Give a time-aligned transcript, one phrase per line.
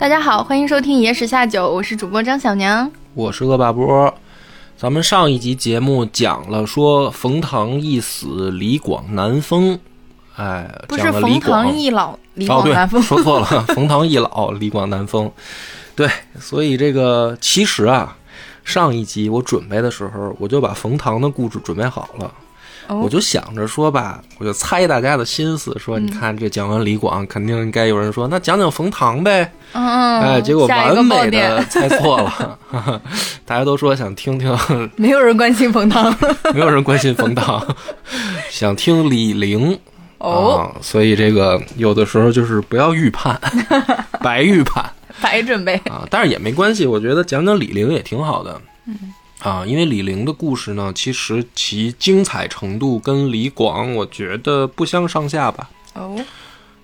[0.00, 4.14] 大家好，欢迎收听《野史下酒》，我是主播张小娘，我是恶霸波。
[4.74, 9.78] 咱们上一集节目讲了说冯唐一死，李广难封。
[10.36, 15.30] 哎，不是冯唐易老，李广难封，说错了，冯唐易老， 李广难封。
[15.94, 16.08] 对，
[16.40, 18.16] 所以这个其实啊，
[18.64, 22.32] 上一集我准备的时候，我就把冯唐的故事准备好了。
[22.88, 29.52] 我就想着说吧，我就猜大家的心思，说你看这讲完李广，肯定应该有人说那讲讲冯唐呗。
[29.72, 32.58] 嗯，哎，结果完美的 猜错了，
[33.46, 34.56] 大家都说想听听，
[34.96, 36.12] 没有人关心冯唐，
[36.52, 37.64] 没有人关心冯唐，
[38.50, 39.78] 想听李陵。
[40.18, 43.40] 哦，所以这个有的时候就是不要预判，
[44.20, 44.84] 白预判，
[45.22, 46.06] 白准备啊。
[46.10, 48.60] 但是也没关系，我觉得讲讲李陵也挺好的。
[48.86, 48.94] 嗯。
[49.40, 55.70] 啊，因为李陵的故事呢，其实其精彩程度跟李广，我觉得不相上下吧。
[55.94, 56.14] 哦，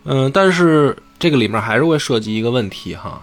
[0.04, 3.20] 嗯，但是这个里面还是会涉及一个问题哈，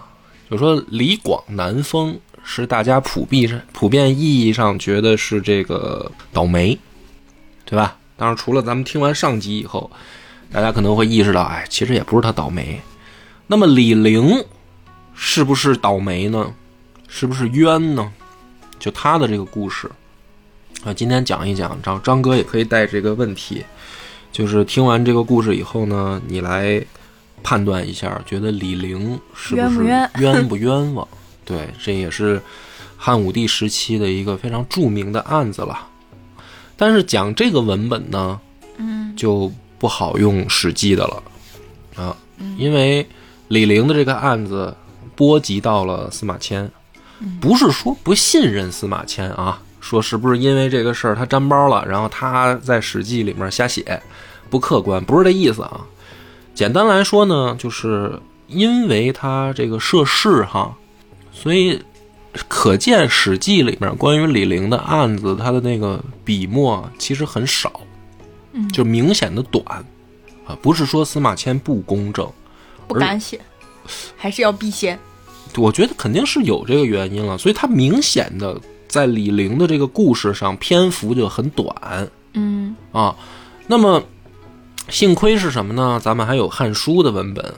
[0.48, 6.78] 就说李广南封是大家普遍上普遍意义上觉得是这个倒霉，
[7.64, 7.96] 对吧？
[8.16, 9.90] 当然，除了咱们听完上集以后，
[10.52, 12.80] 大家可能会意识到，哎，其实也不是他倒霉。
[13.48, 14.44] 那么李陵
[15.12, 16.54] 是不是倒霉呢？
[17.08, 18.12] 是不是冤呢？
[18.78, 19.90] 就他的这个故事，
[20.84, 23.64] 啊，今天讲一讲，张张哥也可以带这个问题，
[24.30, 26.84] 就是听完这个故事以后呢，你来
[27.42, 29.84] 判断一下，觉得李陵是不是
[30.18, 31.06] 冤不冤枉？
[31.44, 32.40] 对，这也是
[32.96, 35.88] 汉武帝时期的一个非常著名的案子了。
[36.76, 38.40] 但是讲这个文本呢，
[38.76, 41.22] 嗯，就不好用《史记》的了
[41.96, 42.16] 啊，
[42.58, 43.06] 因为
[43.48, 44.76] 李陵的这个案子
[45.14, 46.70] 波及到了司马迁。
[47.40, 54.02] 不是说不信任司马迁啊，说是不是因为这个事儿他沾包了，然后他在《史记》里面瞎写，
[54.50, 55.80] 不客观，不是这意思啊。
[56.54, 60.74] 简单来说呢，就是因为他这个涉世哈，
[61.32, 61.82] 所以
[62.48, 67.80] 可见《史记》里面关于李陵的案子，他的那个笔墨其实很少，
[68.52, 69.64] 嗯，就明显的短
[70.46, 70.56] 啊。
[70.60, 72.30] 不是说司马迁不公正，
[72.86, 73.40] 不敢写，
[74.16, 74.98] 还是要避嫌。
[75.56, 83.14] 我觉得肯定是有这个原因了，所以他明显的在李陵的这个故事上篇幅就很短，嗯啊，
[83.66, 84.02] 那么
[84.88, 86.00] 幸亏是什么呢？
[86.02, 87.54] 咱们还有《汉书》的文本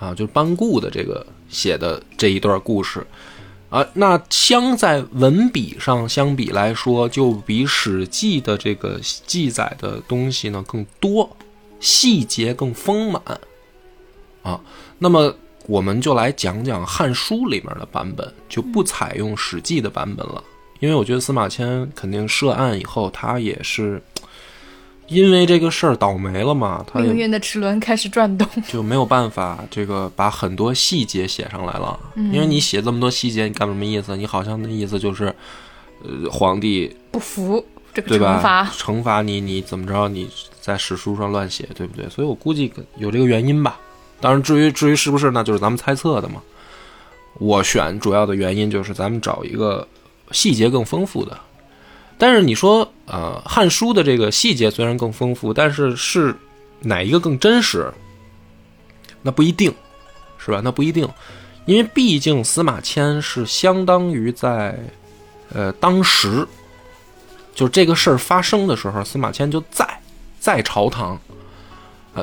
[0.00, 3.06] 啊，就是班固的这个写的这一段故事
[3.70, 11.36] 啊，那相在文笔上相比来说，就比《史记》的这个记载的东西呢更多，
[11.78, 13.22] 细节更丰满
[14.42, 14.60] 啊，
[14.98, 15.34] 那么。
[15.68, 20.42] 我们就来讲讲《汉书》里面的版本，就不采用《史记》的版本了，
[20.80, 24.02] 因为我觉得司马迁肯定涉案以后，他也是
[25.08, 32.00] 因为这个事儿倒霉了嘛，他命运的齿轮开始转动，就没有办法这个把很多细节写上来了。
[32.16, 34.16] 因为你写这么多细节，你干什么意思？
[34.16, 35.26] 你好像那意思就是，
[36.02, 37.62] 呃，皇帝不服
[37.92, 40.08] 这个惩罚，惩罚你，你怎么着？
[40.08, 40.30] 你
[40.62, 42.08] 在史书上乱写，对不对？
[42.08, 43.78] 所以我估计有这个原因吧。
[44.20, 46.42] 当然，至于至于是不是，那就是咱们猜测的嘛。
[47.34, 49.86] 我选主要的原因就是咱们找一个
[50.32, 51.38] 细节更丰富的。
[52.18, 56.34] 但是你说，呃，《汉书》的这个细节虽然更丰富，但是是
[56.80, 57.92] 哪一个更真实？
[59.22, 59.72] 那不一定，
[60.36, 60.60] 是吧？
[60.64, 61.08] 那不一定，
[61.64, 64.76] 因为毕竟司马迁是相当于在，
[65.54, 66.44] 呃，当时，
[67.54, 69.88] 就这个事儿发生的时候，司马迁就在
[70.40, 71.16] 在朝堂。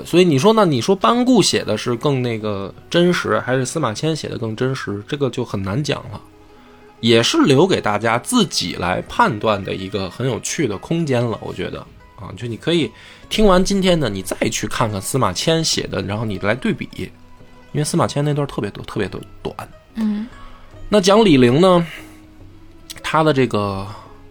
[0.04, 0.66] 所以你说呢？
[0.66, 5.04] 你说班固写的是更那个真实，还是司马迁写的更真实？
[5.08, 6.20] 这个就很难讲了，
[7.02, 11.38] 也是留给大家自己来判断的一个很有趣的空间了。
[11.42, 11.80] 我觉得
[12.18, 12.92] 啊，就你可以
[13.30, 16.90] 听完今天的，你再去看看司马迁写的，然后你来对比，
[17.72, 19.56] 因为司马迁那段特别多，特别的短。
[19.96, 20.28] 嗯，
[20.90, 21.86] 那讲李陵呢，
[23.04, 23.88] 他的这个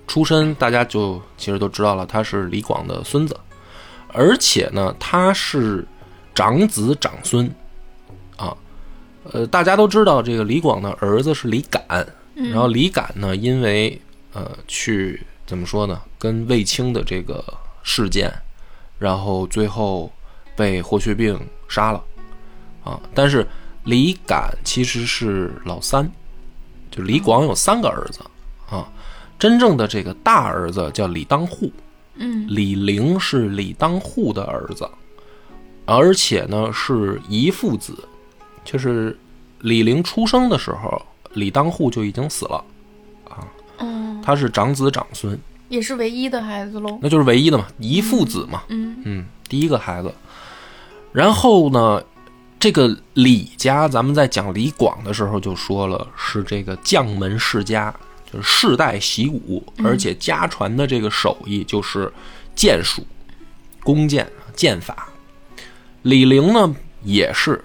[0.07, 3.37] 出身大家就其实都知道了，他是李广的孙子。
[4.15, 5.85] 而且呢，他是
[6.33, 7.53] 长子长孙，
[8.37, 8.57] 啊，
[9.33, 11.83] 呃，大家都知道这个李广的儿子是李敢，
[12.35, 14.01] 然后李敢呢，因为
[14.33, 17.45] 呃去怎么说呢，跟卫青的这个
[17.83, 18.33] 事件，
[19.01, 20.13] 然后最后
[20.55, 21.37] 被霍去病
[21.69, 22.03] 杀了，
[22.85, 23.45] 啊，但是
[23.83, 26.09] 李敢其实是老三，
[26.89, 28.21] 就李广有三个儿子
[28.71, 28.89] 啊，
[29.41, 31.73] 真正的这个大儿子叫李当户。
[32.17, 34.89] 嗯，李陵是李当户的儿子，
[35.85, 37.97] 而且呢是遗父子，
[38.65, 39.19] 就是
[39.61, 41.01] 李陵出生的时候，
[41.33, 42.65] 李当户就已经死了，
[43.29, 43.47] 啊，
[43.79, 45.39] 嗯，他是长子长孙，
[45.69, 48.97] 也是唯一的孩子喽，那就是唯一的嘛，遗父子嘛，嗯。
[49.05, 50.13] 嗯，第一个孩子，
[51.13, 52.03] 然后呢，
[52.59, 57.95] 这个李家，咱们在讲李广的时候就说了，是这个将门世家，
[58.35, 62.13] 就是世代习武，而且家传的这个手艺就是
[62.57, 63.07] 剑术、
[63.85, 65.09] 弓箭、剑法。
[66.03, 67.65] 李陵呢也是，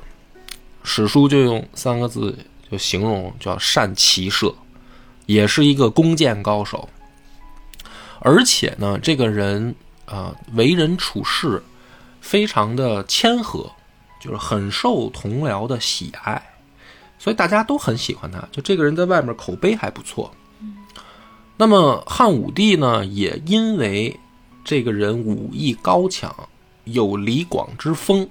[0.84, 2.38] 史书就用三个字
[2.70, 4.54] 就形容，叫善骑射，
[5.26, 6.88] 也是一个弓箭高手。
[8.20, 9.74] 而且呢，这个人
[10.06, 11.64] 啊、为人处事
[12.22, 13.72] 非常的谦和，
[14.22, 16.42] 就是很受同僚的喜爱，
[17.18, 18.40] 所以大家都很喜欢他。
[18.52, 20.32] 就这个人在外面口碑还不错。
[21.62, 24.18] 那么汉武帝呢，也因为
[24.64, 26.34] 这个人武艺高强，
[26.86, 28.26] 有李广之风，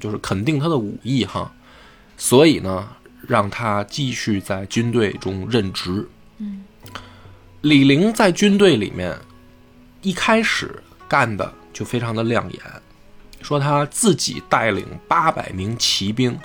[0.00, 1.54] 就是肯定他的武艺哈，
[2.16, 2.88] 所以呢，
[3.24, 6.08] 让他继续在军队中任职。
[7.60, 9.16] 李陵在军队里面
[10.02, 12.60] 一开始干的就非常的亮眼，
[13.42, 16.36] 说他自己带领八百名骑兵，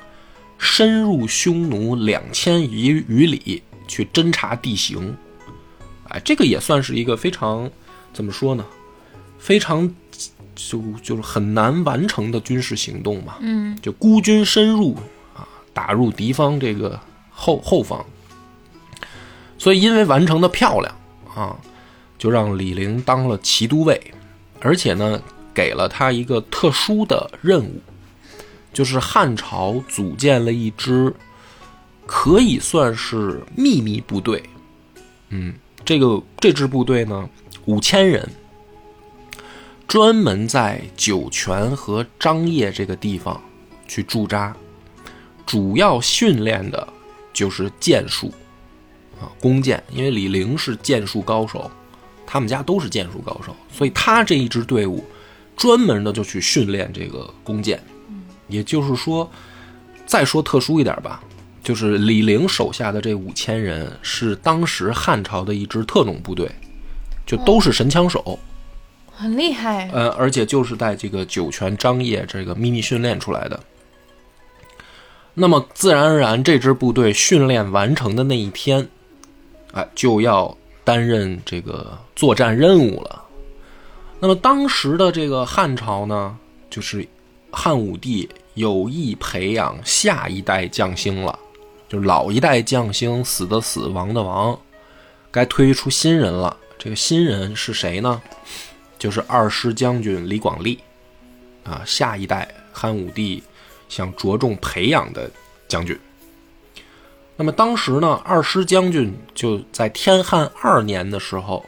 [0.59, 5.17] 深入匈奴两千余余里去侦察地形。
[6.11, 7.69] 哎，这个也算是一个非常
[8.13, 8.65] 怎么说呢？
[9.39, 9.89] 非常
[10.55, 13.37] 就就是很难完成的军事行动嘛。
[13.39, 14.95] 嗯，就孤军深入
[15.35, 16.99] 啊，打入敌方这个
[17.31, 18.05] 后后方。
[19.57, 20.95] 所以因为完成的漂亮
[21.33, 21.55] 啊，
[22.17, 24.13] 就让李陵当了骑都尉，
[24.59, 25.21] 而且呢，
[25.53, 27.81] 给了他一个特殊的任务，
[28.73, 31.13] 就是汉朝组建了一支
[32.05, 34.43] 可以算是秘密部队。
[35.29, 37.29] 嗯，这个这支部队呢，
[37.65, 38.27] 五千人，
[39.87, 43.41] 专门在酒泉和张掖这个地方
[43.87, 44.55] 去驻扎，
[45.45, 46.87] 主要训练的
[47.33, 48.31] 就是剑术
[49.19, 49.83] 啊，弓箭。
[49.91, 51.69] 因为李陵是剑术高手，
[52.25, 55.03] 他们家都是剑术高手，所以他这一支队伍
[55.57, 57.81] 专门的就去训练这个弓箭。
[58.47, 59.29] 也就是说，
[60.05, 61.23] 再说特殊一点吧，
[61.63, 66.49] 就是李陵手下的这五千人是当时汉朝的一支特种部队，
[67.25, 68.39] 就都是神枪手。
[69.11, 69.89] 很厉害。
[69.93, 73.59] 呃，而且就是在这个酒泉张掖这个秘密训练出来的。
[75.33, 78.87] 那么自然而然，这支部队训练完成的那一天，
[79.73, 83.23] 哎，就要担任这个作战任务了。
[84.19, 86.35] 那么当时的这个汉朝呢，
[86.69, 87.07] 就是
[87.49, 91.39] 汉武帝有意培养下一代将星了，
[91.91, 94.57] 就是老一代将星死的死，亡的亡，
[95.29, 96.55] 该推出新人了。
[96.79, 98.21] 这个新人是谁呢？
[98.97, 100.79] 就是二师将军李广利，
[101.65, 103.43] 啊，下一代汉武帝
[103.89, 105.29] 想着重培养的
[105.67, 105.99] 将军。
[107.35, 111.65] 那么当时呢，二师将军就在天汉二年的时候，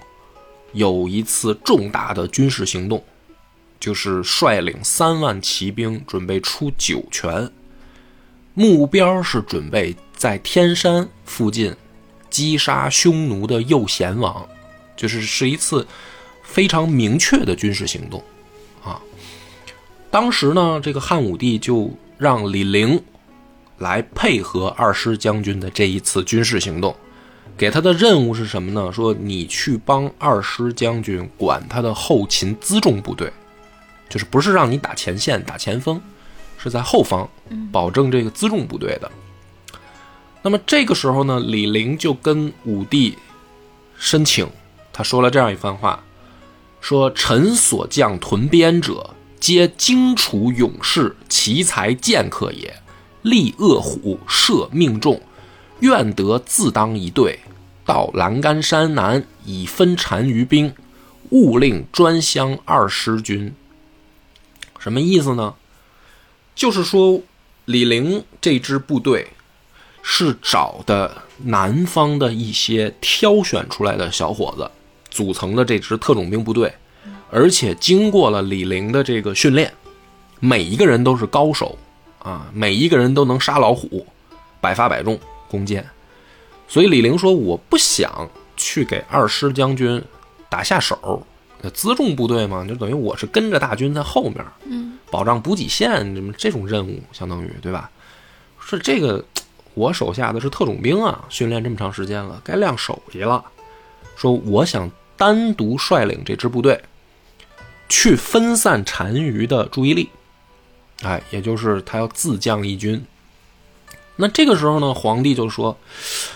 [0.72, 3.04] 有一次重大的军事行动，
[3.78, 7.52] 就是率领三万骑兵准备出酒泉，
[8.54, 9.94] 目标是准备
[10.24, 11.76] 在天山附近
[12.30, 14.48] 击杀匈奴的右贤王，
[14.96, 15.86] 就是是一次
[16.44, 18.24] 非常明确的军事行动
[18.82, 19.02] 啊。
[20.10, 23.04] 当时呢，这个汉武帝就让李陵
[23.80, 26.96] 来配合二师将军的这一次军事行动，
[27.58, 28.90] 给他的任务是什么呢？
[28.94, 33.30] 说你去帮二师将军管他的后勤辎重部队，
[34.08, 36.02] 就是不是让你打前线、打前锋，
[36.58, 37.30] 是在后方
[37.74, 39.12] 保证这个辎重部队的。
[40.44, 43.18] 那么这个时候呢，李陵就跟武帝
[43.98, 44.48] 申请，
[44.92, 46.04] 他说了这样一番话，
[46.82, 52.76] 说：“臣所将屯边者，皆荆楚勇士，奇才剑客也。
[53.22, 55.22] 力恶虎，射命中，
[55.80, 57.40] 愿得自当一队，
[57.86, 60.74] 到栏杆山南，以分单于兵，
[61.30, 63.56] 勿令专相二师军。”
[64.78, 65.56] 什么意思呢？
[66.54, 67.22] 就是说，
[67.64, 69.30] 李陵这支部队
[70.06, 74.70] 是找的南方的一些挑选出来的小伙子
[75.10, 76.72] 组成的这支特种兵部队，
[77.32, 79.74] 而且经过了李陵的这个训练，
[80.40, 81.78] 每一个人都是高手
[82.20, 84.06] 啊，每一个人都能杀老虎，
[84.60, 85.18] 百发百中
[85.50, 85.84] 弓箭。
[86.68, 90.04] 所以李陵说：“我不想去给二师将军
[90.50, 91.26] 打下手，
[91.62, 97.90] 辎重部队嘛，就等于我是跟着大军在后面，嗯，保障补给线，这么这种任务，相当于对吧？
[98.66, 99.24] 是这个，
[99.74, 103.44] 我手下的是特种兵啊，训练这么长时间了，该亮手艺了。
[104.16, 106.82] 说我想单独率领这支部队，
[107.90, 110.10] 去分散单于的注意力，
[111.02, 113.04] 哎，也就是他要自降一军。
[114.16, 115.76] 那这个时候呢，皇帝就说，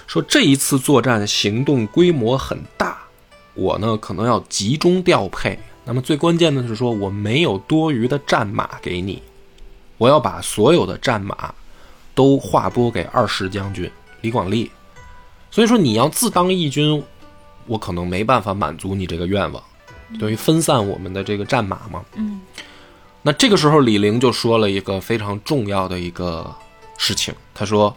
[0.08, 2.98] 说这一次作战行动规模很大，
[3.54, 5.60] 我呢可能要集中调配。
[5.86, 9.22] 那么最关键的是说，我没有多余的战马给你，
[10.00, 11.54] 我要把所有的战马
[12.18, 13.90] 都划拨给二世将军
[14.22, 14.72] 李广利。
[15.52, 17.04] 所以说，你要自当义军，
[17.68, 19.64] 我可能没办法满足你这个愿望，
[20.20, 22.04] 等于分散我们的这个战马嘛。
[22.16, 22.42] 嗯
[23.22, 26.56] 那这个时候，李陵就说了一个非常重要的一个
[26.98, 27.94] 事情，他说：“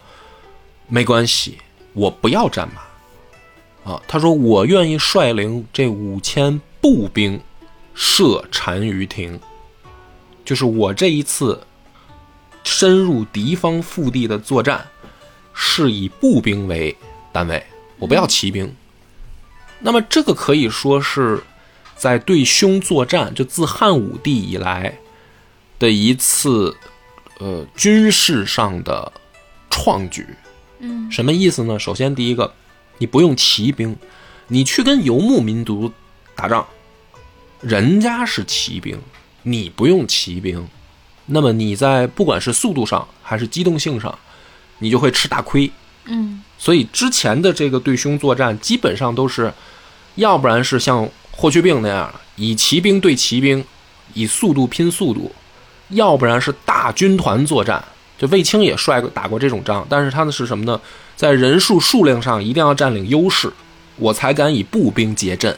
[0.89, 1.57] 没关系，
[1.93, 7.39] 我不要战马啊。”他说：“我愿意率领这五千步兵
[7.93, 9.39] 射单于庭，
[10.43, 11.61] 就是我这一次
[12.63, 14.87] 深入敌方腹地的作战，
[15.53, 16.95] 是以步兵为
[17.31, 17.65] 单位，
[17.97, 18.73] 我不要骑兵。
[19.79, 21.41] 那么这个可以说是
[21.95, 24.97] 在对匈作战，就自汉武帝以来。”
[25.81, 26.77] 的一次，
[27.39, 29.11] 呃，军事上的
[29.71, 30.27] 创举，
[30.77, 31.79] 嗯什么意思呢？
[31.79, 32.53] 首先，第一个，
[32.99, 33.97] 你不用骑兵，
[34.45, 35.91] 你去跟游牧民族
[36.35, 36.67] 打仗，
[37.61, 38.95] 人家是骑兵，
[39.41, 40.69] 你不用骑兵，
[41.27, 44.17] 那么你在不管是速度上还是机动性上，
[44.79, 45.71] 你就会吃大亏。
[46.05, 49.51] 嗯所以之前的这个对匈作战，基本上都是，
[50.15, 53.63] 要不然是像霍去病那样，以骑兵对骑兵，
[54.13, 55.31] 以速度拼速度。
[55.89, 57.83] 要不然是大军团作战，
[58.17, 60.79] 就卫青也帅过打过这种仗，但是他的是什么呢？
[61.15, 63.51] 在人数数量上一定要占领优势，
[63.97, 65.57] 我才敢以步兵结阵。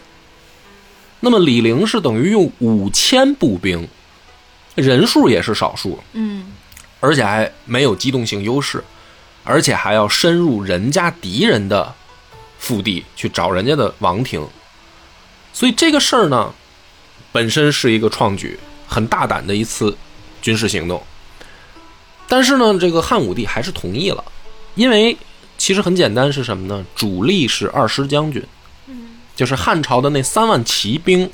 [1.20, 3.88] 那么李陵是等于用五千步兵，
[4.76, 6.54] 人数也是少数，嗯
[7.00, 8.84] 而且还没有机动性优势，
[9.44, 11.94] 而且还要深入人家敌人的
[12.58, 14.48] 腹地去找人家的王庭，
[15.52, 16.54] 所以这个事儿呢，
[17.32, 19.98] 本身是一个创举，很大胆的一次。
[20.42, 21.02] 军事行动，
[22.28, 24.22] 但是呢，这个汉武帝还是同意了，
[24.76, 25.18] 因为
[25.58, 26.86] 其实很简单，是什么呢？
[26.94, 28.46] 主力是二师将军，
[29.38, 31.32] 就是汉朝的那三万骑兵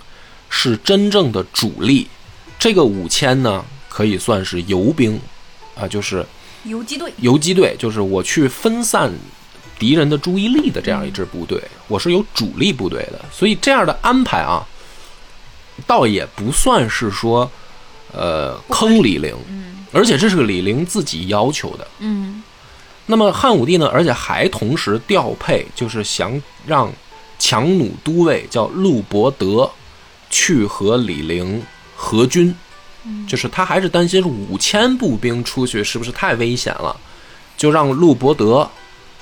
[0.48, 2.08] 是真正的主力，
[2.60, 5.20] 这个五千呢可以算是游兵，
[5.76, 6.24] 啊，就是
[6.66, 9.12] 游击队，游击队，就是我去分散
[9.80, 14.68] 敌人的注意力的这样一支部队，我是有主力部队的，所以这样的安排啊，
[15.88, 17.50] 倒也不算是说。
[18.12, 21.88] 呃，坑李陵，嗯而且这是个李陵自己要求的。
[22.00, 22.42] 嗯
[23.06, 26.92] 那么汉武帝呢，而且还同时调配，就是想让
[27.38, 29.70] 强弩都尉叫陆伯德
[30.32, 31.62] 去和李陵
[32.02, 32.56] 合军，
[33.28, 36.96] 就是他还是担心五千步兵出去是不是太危险了，
[37.58, 38.70] 就让陆伯德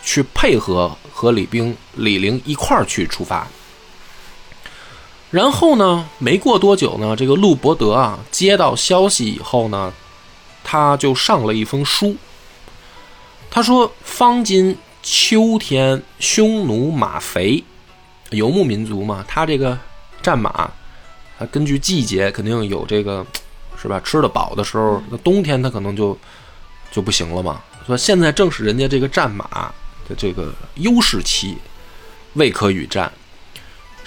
[0.04, 3.48] 去配合和李兵李陵一块儿去出发。
[5.32, 9.92] 然后呢，没过多久呢，这个陆伯德啊接到消息以后呢，
[10.64, 12.16] 他就上了一封书。
[13.50, 17.64] 他说：“方今秋天，匈奴马肥，
[18.30, 19.78] 游牧民族嘛，他这个
[20.22, 20.70] 战马，
[21.38, 23.26] 他根据季节肯定有这个，
[23.82, 24.00] 是吧？
[24.04, 26.18] 吃得饱的时候，那冬天他可能就
[26.92, 27.62] 就不行了嘛。
[27.86, 29.74] 所以现在正是人家这个战马
[30.08, 31.58] 的这个优势期，
[32.34, 33.12] 未可与战。”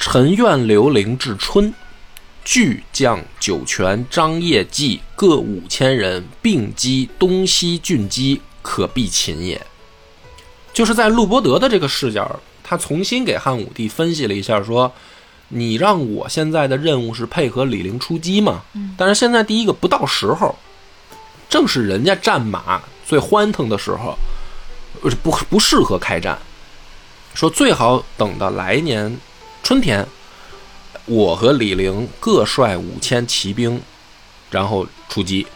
[0.03, 1.75] 臣愿留陵至春，
[2.43, 9.61] 巨将酒泉、张掖、纪各五千人，并击东西郡击，可避秦也。
[10.73, 14.91] 就是在陆伯德的这个视角，他重新给汉武帝分析了一下，说
[15.51, 18.63] ：“你让我现在的任务是配合李陵出击嘛？
[18.97, 20.57] 但是现在第一个不到时候，
[21.49, 24.17] 正是人家战马最欢腾的时候，
[25.23, 26.39] 不不适合开战。
[27.35, 29.17] 说最好等到来年。”
[29.63, 30.05] 春天，
[31.05, 33.81] 我和李陵各率五千骑兵，
[34.51, 35.47] 然后出击，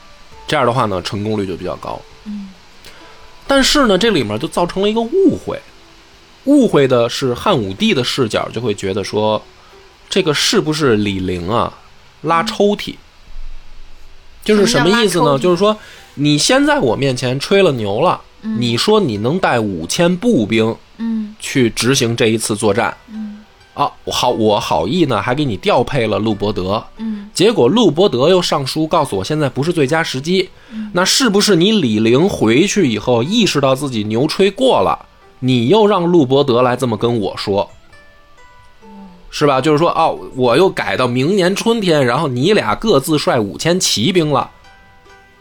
[0.46, 2.00] 这样的话呢，成功率就比较高。
[2.24, 2.50] 嗯，
[3.46, 5.60] 但是呢，这里面就造成了一个误会，
[6.44, 9.42] 误会的是汉武帝的视角就会觉得说，
[10.14, 11.76] 这个是不是李陵啊
[12.22, 12.94] 拉抽屉？
[14.44, 15.36] 就是什么意思呢？
[15.36, 15.76] 就是说，
[16.14, 23.40] 你先在我面前吹了牛了，你说你能带五千步兵，嗯，去执行这一次作战，嗯。
[23.74, 30.48] 啊，我好，我好意呢，还给你调配了陆伯德，嗯，结果陆伯德又上书告诉我，现在不是最佳时机，
[30.92, 35.06] 那是不是你李陵回去以后意识到自己牛吹过了，
[35.40, 37.68] 你又让陆伯德来这么跟我说，
[39.36, 39.60] 是吧？
[39.60, 44.48] 就是说，哦，我又改到明年春天，然后你俩各自率五千骑兵了，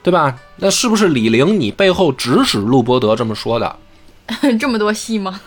[0.02, 0.36] 对吧？
[0.56, 3.78] 那是不是李陵你背后指使陆伯德这么说的？
[4.60, 5.40] 这么多戏吗？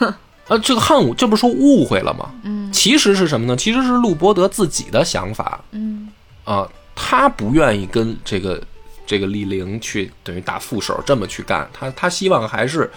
[0.47, 2.31] 啊，这个汉武这不是说误会了吗？
[2.45, 3.57] 嗯，其实是什么呢？
[3.57, 5.61] 其实是陆伯德自己的想法。
[5.73, 6.09] 嗯，
[6.45, 8.63] 啊，他不愿意跟这个
[9.05, 12.89] 这个李陵去等于打副手这么去干，他他希望还是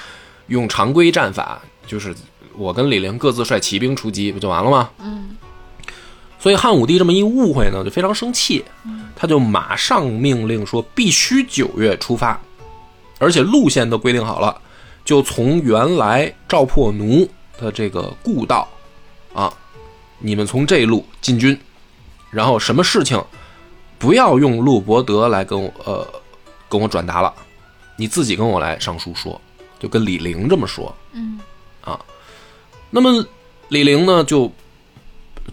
[0.45, 2.13] 用常规战法，就是
[2.59, 4.89] 我跟李陵各自率骑兵出击，不就完了吗？
[4.99, 5.37] 嗯，
[6.37, 8.65] 所以汉武帝这么一误会呢，就非常生气，
[9.15, 12.37] 他就马上命令说必须九月出发，
[13.17, 14.61] 而且路线都规定好了，
[15.05, 17.25] 就从原来赵破奴
[17.57, 18.67] 的这个故道
[19.33, 19.51] 啊，
[20.19, 21.57] 你们从这路进军，
[22.29, 23.23] 然后什么事情
[23.97, 26.05] 不要用陆伯德来跟我呃
[26.67, 27.33] 跟我转达了，
[27.95, 29.39] 你自己跟我来上书说，
[29.79, 30.93] 就跟李陵这么说。
[31.13, 31.39] 嗯
[32.89, 33.25] 那么
[33.69, 34.51] 李陵呢就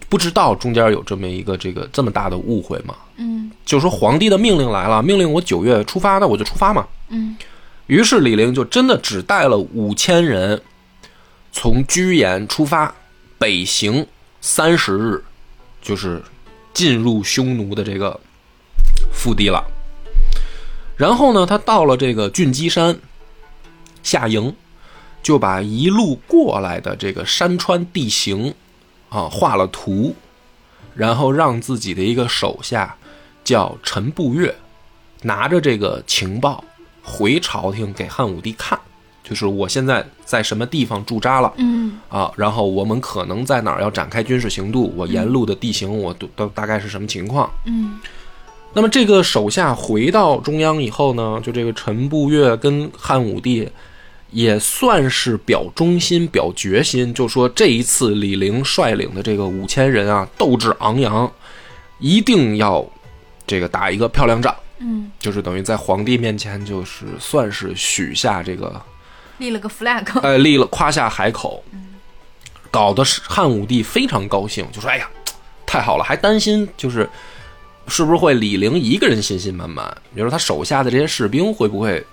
[0.09, 6.87] 不知道中间有这么一个这个这么大的误会嘛，嗯就说皇帝的命令来了，命令我九月出发，那我就出发嘛。
[7.09, 7.35] 嗯
[7.87, 10.61] 于是李陵就真的只带了五千人，
[11.53, 12.93] 从居延出发，
[13.37, 14.05] 北行
[14.41, 15.23] 三十日，
[15.81, 16.21] 就是
[16.73, 18.19] 进入匈奴的这个
[19.13, 19.63] 腹地了。
[20.97, 22.99] 然后呢，他到了这个郡基山
[24.03, 24.53] 下营，
[25.27, 28.53] 就把一路过来的这个山川地形
[29.09, 30.15] 啊画了图，
[30.95, 32.95] 然后让自己的一个手下
[33.43, 34.55] 叫陈步月，
[35.23, 36.63] 拿着这个情报
[37.03, 38.79] 回朝廷给汉武帝看，
[39.21, 41.99] 就是我现在在什么地方驻扎了嗯。
[42.07, 47.51] 啊，然后我们可能在哪儿要展开军事行动，我沿路的地形我都都大概是什么情况。
[47.65, 47.99] 嗯。
[48.71, 53.69] 那么这个手下回到中央以后呢，就这个陈步月跟汉武帝
[54.31, 61.31] 也算是表忠心、表决心，就说这一次李陵率领的这个五千人啊，斗志昂扬，
[61.99, 62.85] 一定要
[63.45, 68.81] 这个打一个漂亮仗，嗯，就是等于在皇帝面前就是算是许下这个
[69.37, 70.05] 立了个 flag。
[70.21, 71.63] 呃，立了夸下海口，
[72.69, 75.09] 搞得是汉武帝非常高兴，就说：“哎呀，
[75.65, 77.09] 太好了！”还担心就是
[77.87, 82.05] 是不是会李陵一个人信心满满，比如说他手下的这些士兵会不会，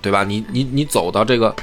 [0.00, 0.24] 对吧？
[0.24, 1.54] 你你你走到这个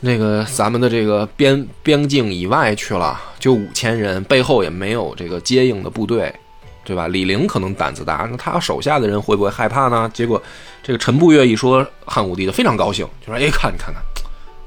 [0.00, 6.34] 那个咱们的这个边边境以外去了，就五千人，背后也没有这个接应的部队。
[6.82, 7.06] 对吧？
[7.06, 10.10] 李陵可能胆子大，那他手下的人会不会害怕呢？
[10.12, 10.42] 结果
[10.82, 14.02] 这个陈步岳一说，汉武帝就非常高兴，就说：“哎，看你看看，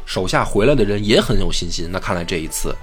[0.05, 2.73] 手下回来的人也很有信心，那看来这一次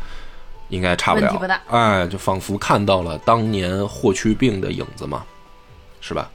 [0.68, 1.40] 应该差不了。
[1.68, 5.24] 哎，就仿佛看到了当年霍去病的影子嘛，
[6.02, 6.28] 是吧？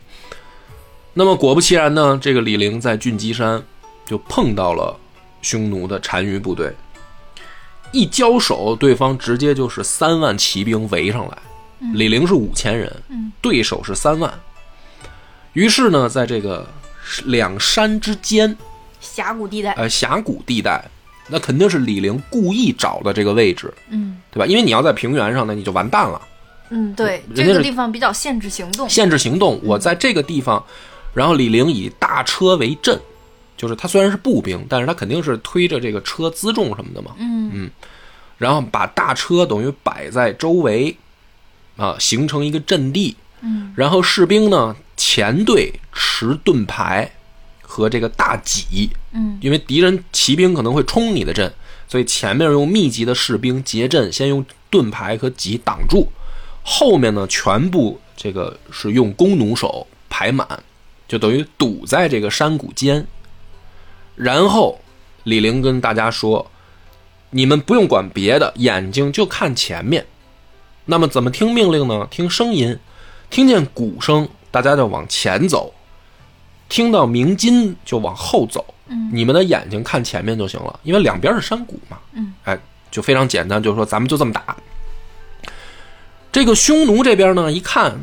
[1.17, 3.63] 那么果不其然呢，这个李陵在郡基山
[4.05, 4.95] 就碰到了
[5.41, 6.75] 匈奴的单于部队，
[7.93, 11.37] 一交手，对方直接就是三万骑兵围上来，
[11.93, 14.31] 李陵是五千人，嗯对手是三万。
[15.53, 16.67] 于是呢，在这个
[17.23, 18.53] 两山之间，
[18.99, 19.71] 峡谷地带。
[19.75, 20.83] 呃，峡谷地带，
[21.29, 24.45] 那肯定是李陵故意找的这个位置，嗯对吧？
[24.45, 26.21] 因为你要在平原上，呢你就完蛋了，
[26.71, 28.89] 嗯，对，这个地方比较限制行动。
[28.89, 29.57] 限制行动。
[29.63, 30.61] 我在这个地方，
[31.15, 32.99] 然后李陵以大车为阵，
[33.57, 37.71] 就是他虽然是步兵，但是他肯定是推着这个车辎重什么的嘛，嗯。
[38.37, 40.95] 然后把大车等于摆在周围，
[41.77, 43.15] 啊，形成一个阵地。
[43.41, 43.73] 嗯。
[43.75, 47.09] 然后士兵呢前队持盾牌
[47.61, 49.37] 和这个大戟，嗯。
[49.41, 51.49] 因为敌人骑兵可能会冲你的阵，
[51.87, 56.09] 所以前面用密集的士兵结阵，先用盾牌和戟挡住，
[56.61, 60.45] 后面呢全部这个是用弓弩手排满，
[61.07, 63.05] 就等于堵在这个山谷间。
[64.15, 64.79] 然后
[65.23, 66.49] 李陵跟大家说
[67.31, 70.05] ：“你们不用管别的，眼睛就看前面。
[70.85, 72.07] 那么怎么听命令呢？
[72.11, 72.79] 听声音，
[73.29, 75.73] 听见鼓声，大家就往前走；
[76.69, 78.65] 听到鸣金就往后走。
[78.87, 81.97] 嗯你们的眼睛看前面就行了，因为两边是山谷嘛。
[82.13, 82.55] 嗯，哎，
[82.91, 84.55] 就非常简单，就是说咱们就这么打。
[86.31, 87.97] 这个匈奴这边呢，一看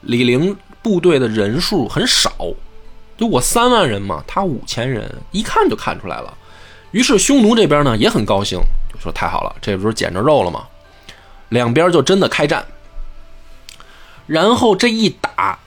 [0.00, 2.30] 李陵部队的人数很少，
[3.18, 6.32] 就我三万人嘛，他五千人，一看就看出来了。
[6.92, 10.64] 于是匈奴这边呢也很高兴，就说太好了，这不是捡着肉了吗？
[11.48, 12.64] 两边就真的开战。
[14.28, 15.58] 然后这一打，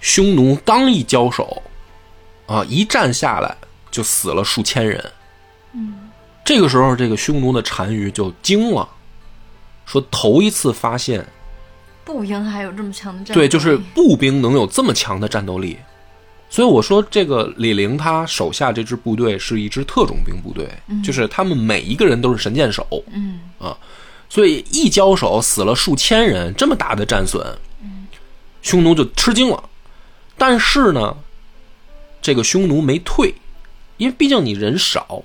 [0.00, 1.62] 匈奴刚一交手，
[2.46, 3.54] 啊，一战下来
[3.90, 5.12] 就死了数千人。
[5.74, 6.08] 嗯
[6.46, 8.88] 这个时候，这个匈奴的单于就惊了，
[9.84, 11.28] 说头一次发现，
[12.06, 13.40] 步兵还有这么强的战斗力。
[13.40, 15.76] 对，就是步兵能有这么强的战斗力。
[16.48, 20.70] 所以我说，这个李陵他手下这支部队是一支特种兵部队，
[21.02, 23.40] 就是他们每一个人都是神箭手，嗯。
[23.58, 23.76] 啊
[24.28, 27.46] 所以一交手死了数千人，这么大的战损，
[28.60, 29.62] 匈奴就吃惊了。
[30.36, 31.16] 但是呢，
[32.20, 33.32] 这个匈奴没退，
[33.98, 35.22] 因为毕竟你人少，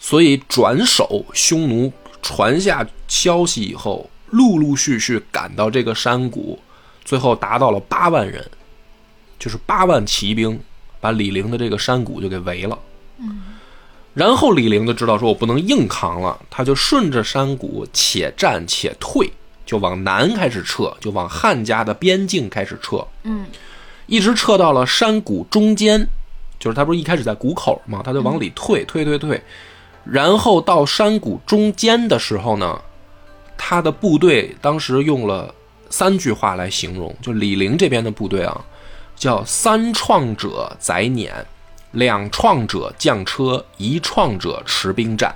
[0.00, 6.58] 所以转手匈奴传下消息以后，陆陆续续赶到这个山谷，
[7.04, 8.44] 最后达到了八万人，
[9.38, 10.58] 就是八万骑兵
[11.00, 12.78] 把李陵的这个山谷就给围了。
[13.20, 13.44] 嗯
[14.14, 19.32] 然后李陵就知道说，我不能硬扛了，他就顺着山谷且战且退，
[19.64, 23.46] 就往南开始撤，就往汉家的边境开始撤，嗯
[24.04, 26.06] 一直撤到了山谷中间，
[26.58, 29.40] 就是他不是一开始在谷口嘛，他就往里退，退退退，
[30.04, 32.78] 然后到山谷中间的时候呢，
[33.64, 35.54] 他的部队当时用了
[35.88, 38.60] 三句话来形容，就李陵这边的部队啊，
[39.14, 41.30] 叫三创者载辇，
[41.92, 45.32] 两创者将车，一创者持兵战。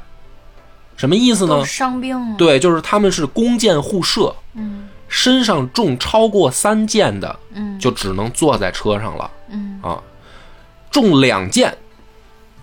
[0.96, 1.64] 什么意思呢？
[1.64, 2.36] 伤兵了。
[2.36, 10.02] 对，就是他们是弓箭互射，嗯身上中超过三箭的，嗯就只能坐在车上了嗯啊。
[10.90, 11.78] 中两箭，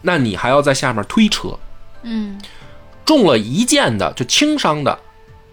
[0.02, 1.58] 那你还要在下面推车；
[2.02, 2.38] 嗯
[3.06, 5.00] 中了一箭的，就轻伤的，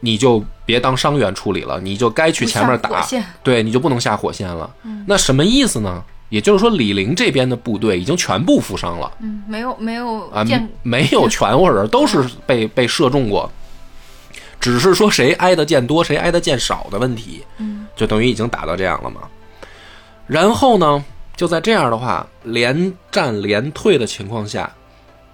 [0.00, 3.06] 你就别当伤员处理了，你就该去前面打
[3.42, 4.68] 对，你就不能下火线了。
[5.06, 6.02] 那什么意思呢？
[6.30, 13.50] 也就是说，李陵这边的部队已经全部负伤了嗯，没有没有啊，见没有全乎人，都是被被射中过，
[14.60, 17.42] 只是说谁挨的箭多，谁挨的箭少的问题。
[17.58, 19.22] 嗯就等于已经打到这样了嘛。
[20.28, 21.04] 然后呢，
[21.36, 24.72] 就在这样的话，连战连退的情况下，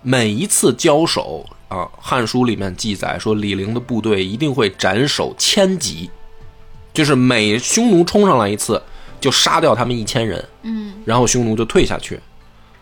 [0.01, 6.09] 每一次交手啊，《汉书》里面记载说，李陵的部队一定会斩首千级，
[6.93, 8.81] 就是每匈奴冲上来一次，
[9.21, 12.21] 就杀掉他们一千人，嗯然后匈奴就退下去，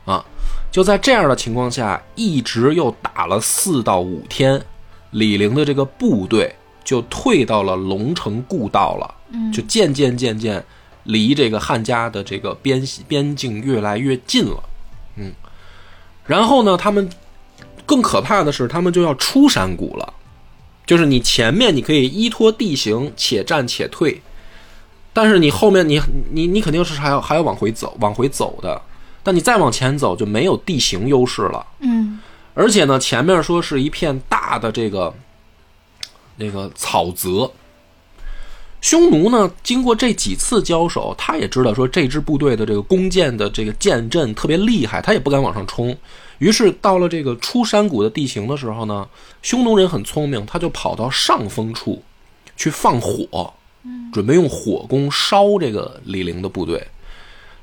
[0.04, 0.24] 啊，
[0.70, 4.60] 就在这样的情况下，一直又打了四到五天，
[5.12, 10.62] 李陵的这个部队就退到了龙城故道了，嗯就渐渐渐渐
[11.04, 14.62] 离这个汉家的这个边边境越来越近了，
[15.16, 15.32] 嗯，
[16.26, 17.08] 然后呢，他们
[17.86, 20.14] 更可怕的是，他们就要出山谷了，
[20.86, 24.20] 就是你前面你可以依托地形且战且退，
[25.12, 28.80] 但是你后面你你你肯定是还要还要往回走，往回走的。
[29.22, 32.20] 但你再往前走就没有地形优势了，嗯
[32.54, 35.12] 而且呢，前面说是一片大的这个
[36.36, 37.50] 那个草泽。
[38.84, 45.96] 匈奴呢，经过这几次交手，他也知道说这支部队的这个弓箭的这个箭阵特别厉害，他也不敢往上冲。
[46.36, 49.08] 于是到了这个出山谷的地形的时候呢，
[49.40, 52.02] 匈奴人很聪明，他就跑到上风处
[52.58, 53.54] 去放火，
[54.12, 56.86] 准备用火攻烧这个李陵的部队。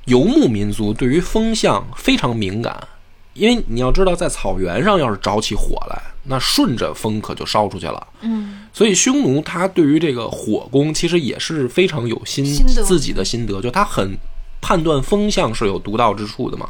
[0.05, 2.87] 游牧民族对于风向非常敏感，
[3.35, 8.07] 因为你要知道，在草原上要是着起火来，那顺着风可就烧出去了。
[8.21, 12.45] 嗯所以匈奴他对于这个火攻其实也是非常有心
[12.85, 14.17] 自己的心得，就他很
[14.61, 16.69] 判断风向是有独到之处的嘛。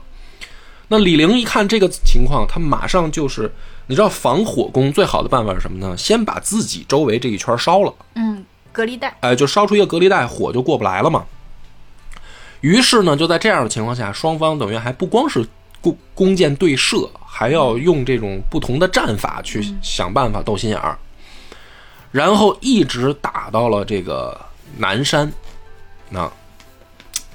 [0.88, 3.50] 那李陵一看这个情况，他马上就是，
[3.88, 5.96] 你知道防火攻最好的办法是什么呢？
[5.96, 7.94] 先把自己周围这一圈烧了。
[8.16, 9.16] 嗯，隔离带。
[9.22, 11.24] 哎，就烧出一个隔离带，火就过不来了嘛。
[12.60, 15.48] 于是呢，就在这样的情况下，双方等于还不光是
[15.80, 20.98] 弓弓箭对射，还要用这种不同的战法去想办法斗心眼儿，
[22.12, 24.40] 然后一直打到了这个
[24.78, 25.32] 南山。
[26.10, 26.32] 那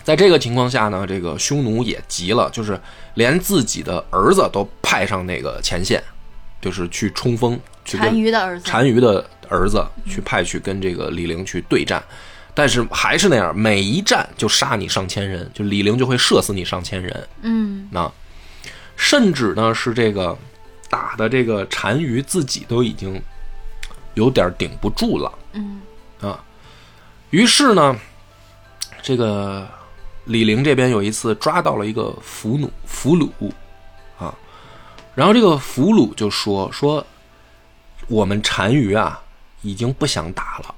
[0.04, 2.80] 在这个情况下呢，这个匈奴也急了，就是
[3.14, 6.02] 连自己的儿子都派上那个前线，
[6.60, 8.70] 就是去冲锋，去跟单于的儿子。
[8.70, 12.02] 单于的儿子去派去跟这个李陵去对战，
[12.54, 17.28] 但是还是那样，每一战就杀你上千人，就李陵就会射死你上千人。
[17.42, 18.10] 嗯那
[18.96, 20.36] 甚至呢是这个
[20.88, 23.20] 打的这个单于自己都已经
[24.16, 25.80] 有点顶不住了嗯
[26.20, 26.44] 啊。
[27.30, 27.96] 于是呢，
[29.02, 29.66] 这个
[30.24, 33.30] 李陵这边有一次抓到了一个俘虏俘虏
[34.18, 34.34] 啊，
[35.14, 37.06] 然后这个俘虏就说说
[38.08, 39.22] 我们单于啊
[39.62, 40.74] 已经不想打了，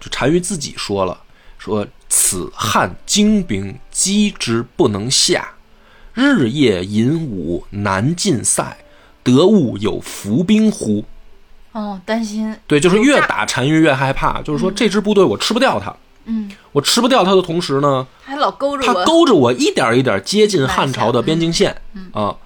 [0.00, 1.20] 就单于自己说了，
[1.58, 5.54] 说此汉精兵击之不能下，
[6.12, 8.76] 日夜引武难尽塞，
[9.22, 11.04] 得物有伏兵乎？
[11.74, 12.56] 哦，担心。
[12.66, 19.04] 对，就是越打单于越害怕，就是说这支部队我吃不掉他，嗯，我吃不掉他的同时呢，还老勾着它我。
[19.04, 21.76] 勾着我一点一点接近汉朝的边境线
[22.12, 22.36] 啊，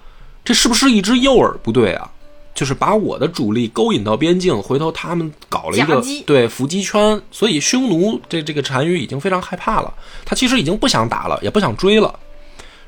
[0.43, 2.09] 这是不是一支诱饵部队啊？
[2.55, 9.93] 就是把我的主力勾引到边境，回头他们搞了一个对伏击圈，所以匈奴这这个单于已经非常害怕了，
[10.25, 12.19] 他其实已经不想打了，也不想追了。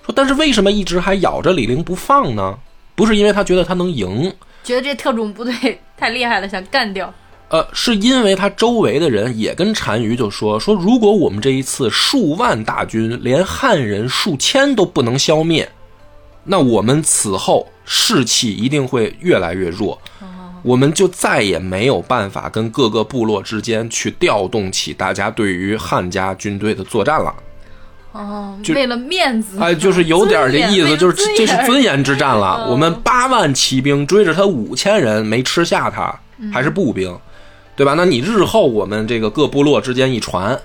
[0.04, 2.58] 说，但是为什么一直还咬着李陵不放呢？
[2.95, 7.13] 不是因为他觉得他能赢，觉得这特种部队太厉害了，想干掉。
[7.50, 15.69] 呃，是因为他周围的人也跟单于就说说，如果我们这一次数万大军连汉人数千都不能消灭，
[16.45, 20.02] 那我们此后士气一定会越来越弱，
[20.63, 27.36] 我们就再也没有办法跟各个部落之间去调动起大家对于汉家军队的作战了。
[28.12, 29.58] 哦，就为了面子。
[29.60, 31.91] 哎，就是有点这意思，就是这这是尊严。
[32.04, 32.65] 之战了。
[32.65, 36.19] 嗯我们八万骑兵追着他五千人，没吃下他，
[36.52, 37.15] 还是步兵，
[37.76, 37.93] 对吧？
[37.95, 40.58] 那你日后我们这个各部落之间一传，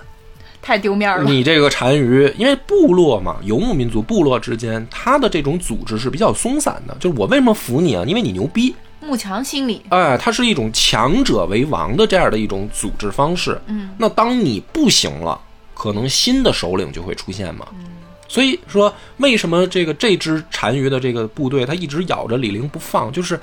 [0.61, 1.23] 太丢面了。
[1.29, 6.95] 你这个单于，因为部落嘛，游牧民族部落之间，他的这种组织是比较松散的。
[6.99, 8.03] 就是我为什么服你啊？
[8.07, 9.83] 因为你牛逼，慕强心理。
[9.89, 13.59] 哎，它是一种强者为王的这样的一种组织方式。
[13.67, 15.39] 嗯，那当你不行了，
[15.77, 17.67] 可能新的首领就会出现嘛。
[17.73, 17.85] 嗯，
[18.27, 23.39] 所以说，为什么这个这支单于的这个部队，他一直咬着李陵不放，就是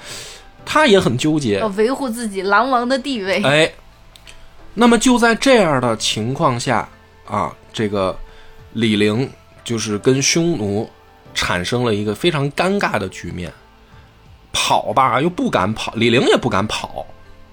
[0.66, 3.40] 他也很纠结，要维护自己狼王的地位。
[3.44, 3.72] 哎，
[4.74, 6.88] 那么就在这样的情况下
[7.24, 8.18] 啊，这个
[8.72, 9.30] 李陵
[9.62, 10.90] 就是跟匈奴
[11.32, 13.52] 产生了一个非常尴尬的局面。
[14.56, 17.04] 跑吧，又不敢跑，李陵也不敢跑，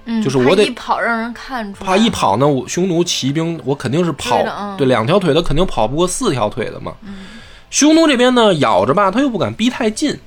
[0.05, 1.85] 嗯，就是我得怕一跑让人看出来。
[1.85, 6.95] 怕一跑呢，我匈奴骑兵我肯定是跑对嗯对两条腿的肯定跑不过四条腿的嘛。
[7.03, 7.27] 嗯
[7.69, 10.19] 匈奴这边呢咬着吧，他又不敢逼太近，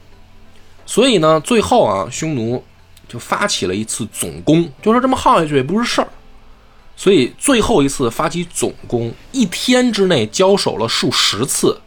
[0.87, 2.65] 所以呢，最后啊，匈奴
[3.07, 6.09] 就发起了一次总攻，就说这么耗下去也不是事儿，
[6.97, 11.79] 所以最后一次发起总攻，一天之内交手了数十次，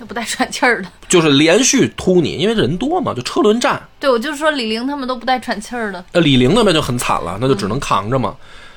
[0.00, 0.90] 都不带喘气儿的。
[1.08, 3.80] 就是连续突你，因为人多嘛，就车轮战。
[4.00, 6.02] 对，我就说李陵他们都不带喘气儿的。
[6.12, 8.34] 那李陵那边就很惨了，那就只能扛着嘛。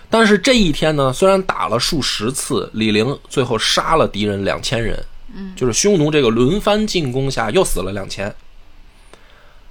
[0.09, 8.36] 但是这一天呢，虽然打了数十次，李陵最后杀了敌人两千人，嗯，就是匈奴这个轮番进攻下又死了两千。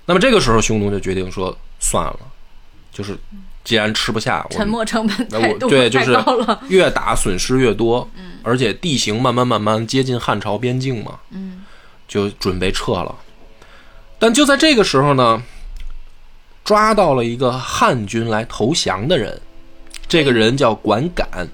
[0.06, 2.18] 那么这个时候，匈奴就决定说算了，
[2.92, 3.16] 就是
[3.64, 6.18] 既然吃不下，我沉没成本那太对就是。
[6.68, 11.62] 越打损失越多，嗯，而且地形慢慢慢慢接近汉朝边境嘛，嗯，
[12.09, 13.14] 就准备撤了。
[14.18, 15.42] 但就在这个时候呢，
[16.64, 19.40] 抓到了一个汉军来投降的人，
[20.09, 21.48] 这个人叫管敢。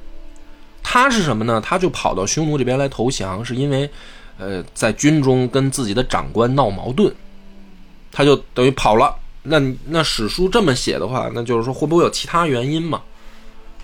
[0.82, 1.60] 他是什么呢？
[1.60, 3.90] 他就跑到匈奴这边来投降，是因为，
[4.38, 7.14] 呃，在军中跟自己的长官闹矛盾，
[8.10, 9.14] 他就等于跑了。
[9.42, 13.00] 那那史书这么写的话，那就是说会不会有其他原因嘛？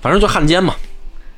[0.01, 0.75] 反正就汉奸嘛，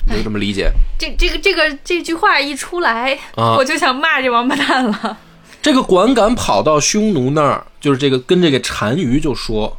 [0.09, 0.73] 你就这么理解。
[0.99, 5.19] 这这个这个这句话一出来，啊我就想骂这王八蛋了。
[5.63, 9.77] 这个管敢跑到匈奴那儿，就是这个跟这个单于就说，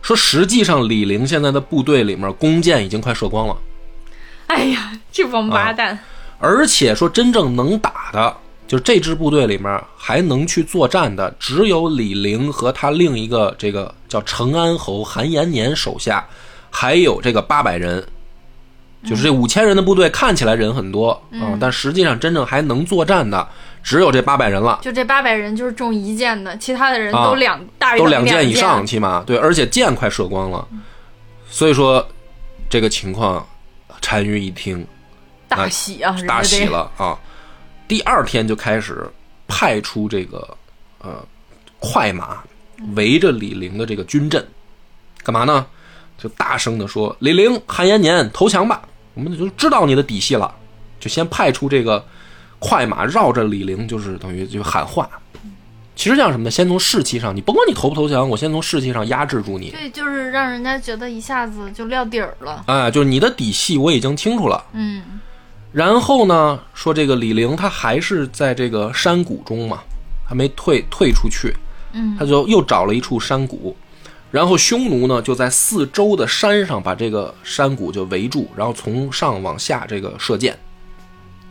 [0.00, 3.56] 说实际上李陵现在的部队里面弓箭已经快射光了，
[4.46, 5.98] 哎呀，这王八蛋！
[6.38, 8.36] 而且说真正能打的，
[8.68, 16.24] 就是这支部队里面还能去作战的，只有李陵和他另一个这个叫成安侯韩延年手下，
[16.70, 18.06] 还有这个八百人。
[19.06, 23.48] 就是这五千人的部队看起来人很多啊、但实际上真正还能作战的
[23.80, 24.80] 只有这八百人了。
[24.82, 30.66] 就这八百人就是中一箭的，其他的人啊都两、大于都两箭以上，起码对，而且箭快射光了，
[31.48, 32.04] 所以说
[32.68, 33.46] 这个情况，
[34.00, 34.84] 单于一听
[35.46, 36.16] 大喜啊！
[36.26, 37.16] 大喜了啊！
[37.88, 39.04] 第二天就开始
[39.48, 40.56] 派出这个
[41.00, 41.24] 呃
[41.80, 42.44] 快马
[42.94, 44.46] 围着李陵的这个军阵，
[45.24, 45.66] 干嘛呢？
[46.18, 48.82] 就大声的说：“李陵、韩延年投降吧！
[49.14, 50.54] 我们就知道你的底细了。”
[50.98, 52.04] 就先派出这个
[52.58, 55.08] 快马绕着李陵，就是等于就喊话。
[55.94, 56.50] 其实像什么呢？
[56.50, 59.70] 先从士气上，你甭管你投不投降，我先从士气上压制住你。
[59.70, 62.64] 对，就是让人家觉得一下子就撂底儿了。
[62.66, 64.64] 哎，就是你的底细我已经清楚了。
[64.72, 65.20] 嗯
[65.70, 69.80] 然后呢，说这个李陵他还是在这个山谷中嘛，
[70.26, 71.54] 还没退退出去，
[71.92, 72.16] 嗯。
[72.18, 73.76] 他就又找了一处山谷，
[74.30, 80.58] 然后匈奴呢就在四周的山上把这个山谷就围住，然后从上往下这个射箭，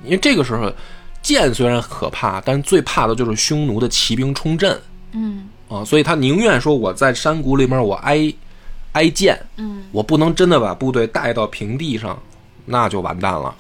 [0.03, 0.71] 因为这个时候
[1.21, 4.81] 箭虽然可怕，但最怕的就是匈奴的骑兵冲阵。
[5.11, 5.47] 嗯。
[5.69, 8.33] 啊，所以他宁愿说我在山谷里面我挨
[8.93, 9.83] 挨箭，嗯。
[9.91, 12.17] 我不能真的把部队带到平地上，
[12.65, 13.53] 那就完蛋了。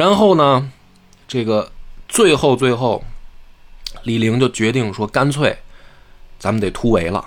[0.00, 0.66] 然后呢，
[1.28, 1.70] 这个
[2.08, 3.04] 最后最后，
[4.04, 5.54] 李陵就决定说，干脆
[6.38, 7.22] 咱们得突围了。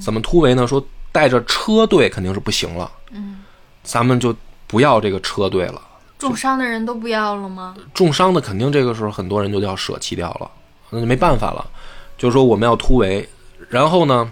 [0.00, 0.66] 怎么突围呢？
[0.66, 3.44] 说带着车队肯定是不行了，嗯，
[3.84, 4.34] 咱们就
[4.66, 5.80] 不要这个车队了。
[6.18, 7.76] 重伤的人都不要了吗？
[7.94, 10.50] 重伤的肯定这个时候很多人就要舍弃掉了，
[10.90, 11.64] 那就没办法了。
[12.18, 13.28] 就是说我们要突围，
[13.68, 14.28] 然后呢，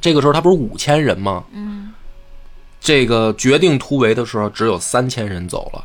[0.00, 1.42] 这个时候他不是五千人吗？
[1.52, 1.92] 嗯
[2.78, 5.84] 这个决定突围的时候，只有三千人走了，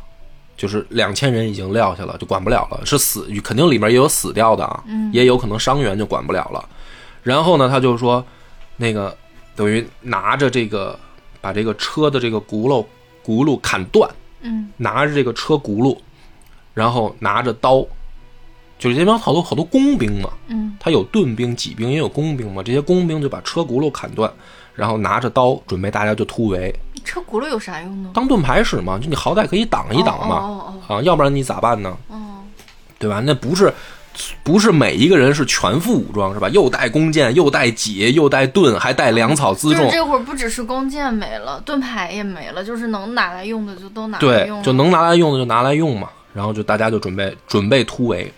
[0.56, 2.80] 就是两千人已经撂下了，就管不了了。
[2.84, 6.68] 是死，肯定里面也有死掉的啊，嗯也有可能伤员就管不了了。
[7.22, 8.24] 然后呢，他就说，
[8.76, 9.16] 那个
[9.54, 10.98] 等于拿着这个
[11.40, 12.84] 把这个车的这个轱辘
[13.24, 14.08] 轱辘砍断，
[14.40, 15.96] 嗯拿着这个车轱辘，
[16.72, 17.84] 然后拿着刀，
[18.78, 22.62] 就是这边好多好多工兵嘛，嗯他有盾兵、骑兵，也有工兵嘛。
[22.62, 24.32] 这些工兵就把车轱辘砍断，
[24.74, 26.72] 然后拿着刀准备大家就突围，
[27.06, 28.10] 车轱辘有啥用呢？
[28.12, 28.98] 当盾牌使嘛。
[28.98, 31.96] 就你好歹可以挡一挡嘛，哦哦啊，要不然你咋办呢？
[32.98, 33.22] 对吧？
[33.24, 33.72] 那不是
[34.42, 36.48] 不是每一个人是全副武装，是吧？
[36.48, 39.88] 又带弓箭，又带戟，又带盾，还带粮草辎重。
[39.90, 46.08] 这会儿不只是弓箭没了，盾牌也没了，就是能拿来用的就都拿来对用，就能拿来用的就拿来用嘛。
[46.32, 48.30] 然后就大家就准备准备突围。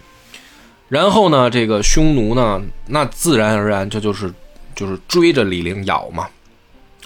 [0.88, 4.32] 然后呢，这个匈奴呢，那自然而然这就是
[4.74, 6.26] 就是追着李陵咬嘛，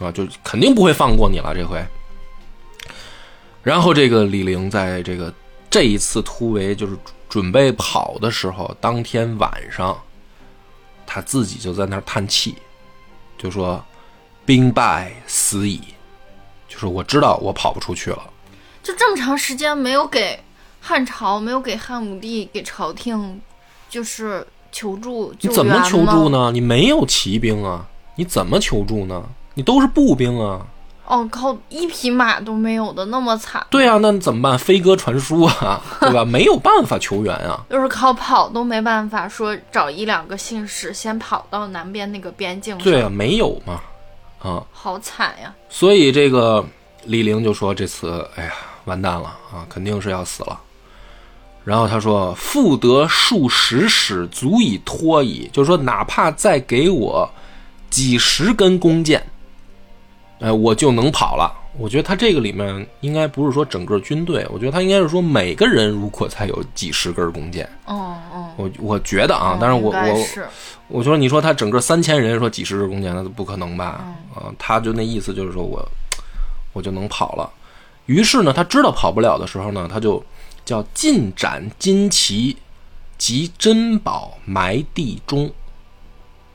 [0.02, 1.82] 啊，就肯定不会放过你了这回。
[3.62, 5.32] 然后这个李陵在这个
[5.70, 9.96] 这一次突围就是准备跑的时候，当天晚上，
[11.06, 12.56] 他自己就在那儿叹气，
[13.38, 13.82] 就说
[14.44, 15.80] ：“兵败死矣。”
[16.68, 18.30] 就是我知道我跑不出去了。
[18.82, 20.40] 就这么长时间没有给
[20.80, 23.40] 汉朝，没有给汉武帝，给朝廷，
[23.88, 26.28] 就是求助救你怎么求助？
[26.30, 26.50] 呢？
[26.50, 27.86] 你没有骑兵啊，
[28.16, 29.24] 你怎么求助呢？
[29.54, 30.66] 你都是步兵啊。
[31.04, 34.58] 哦，靠，一匹马都没有的那么惨，对啊，那怎么办？
[34.58, 36.24] 飞鸽传书啊， 对吧？
[36.24, 37.62] 没有办法求援啊。
[37.68, 43.80] 就是靠跑都没办法，说找一两个信使先跑到南边那个边境上，对啊，没有嘛，
[44.42, 45.52] 啊，好惨呀！
[45.68, 46.64] 所以这个
[47.04, 48.52] 李陵就说这次，哎呀，
[48.84, 50.58] 完蛋了啊，肯定是要死了。
[51.64, 57.30] 然后他说：“复得数十矢，足以脱矣。”就是说，哪怕再给我
[57.88, 59.24] 几十根弓箭，
[60.42, 61.60] 哎，我就能跑了。
[61.78, 70.46] 我觉得他这个里面应该不是说整个军队，我觉得他应该是说每个人如果才有几十根弓箭，哦哦，我我觉得啊，但是我我我是
[70.88, 74.04] 我说你说他整个三千人说几十根弓箭，那不可能吧？
[74.34, 75.82] 啊，他就那意思就是说我
[76.74, 77.50] 我就能跑了。
[78.04, 80.22] 于是呢，他知道跑不了的时候呢，他就
[80.66, 82.56] 叫尽斩金旗
[83.16, 85.50] 及珍宝埋地中。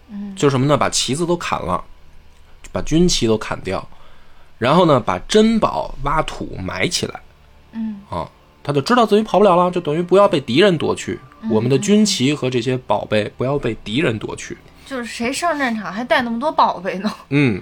[0.10, 0.78] 嗯，就是什么呢？
[0.78, 1.84] 把旗子都砍了，
[2.71, 3.88] 把军旗都砍掉，
[4.58, 7.19] 然后呢，把珍宝挖土埋起来。
[7.73, 8.30] 嗯啊，
[8.63, 11.19] 他就知道自己跑不了了，就等于不要被敌人夺去。
[11.49, 14.58] 我们的军旗和这些宝贝不要被敌人夺去。
[14.86, 17.13] 就是谁上战场还带那么多宝贝呢？
[17.30, 17.62] 嗯，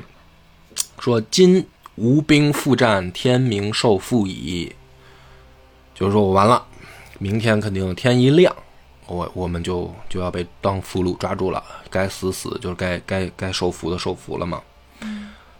[0.99, 1.65] 说今
[1.95, 4.73] 无兵复战，天明受复矣。
[5.93, 6.63] 就是说我完了，
[7.19, 8.55] 明天肯定天一亮，
[9.07, 14.61] 我我们就就要被当俘虏抓住了，该死死，就是该该该受俘的受俘了嘛。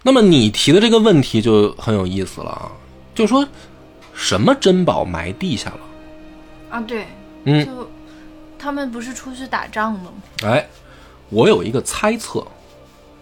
[0.07, 2.71] 那么你提的这个问题就很有意思了啊，
[3.15, 3.43] 就说
[4.13, 5.79] 什么珍宝埋地下了？
[6.69, 7.07] 啊，对，
[7.45, 7.89] 嗯就
[8.59, 10.11] 他们不是出去打仗的吗？
[10.43, 10.63] 哎，
[11.29, 12.41] 我有一个猜测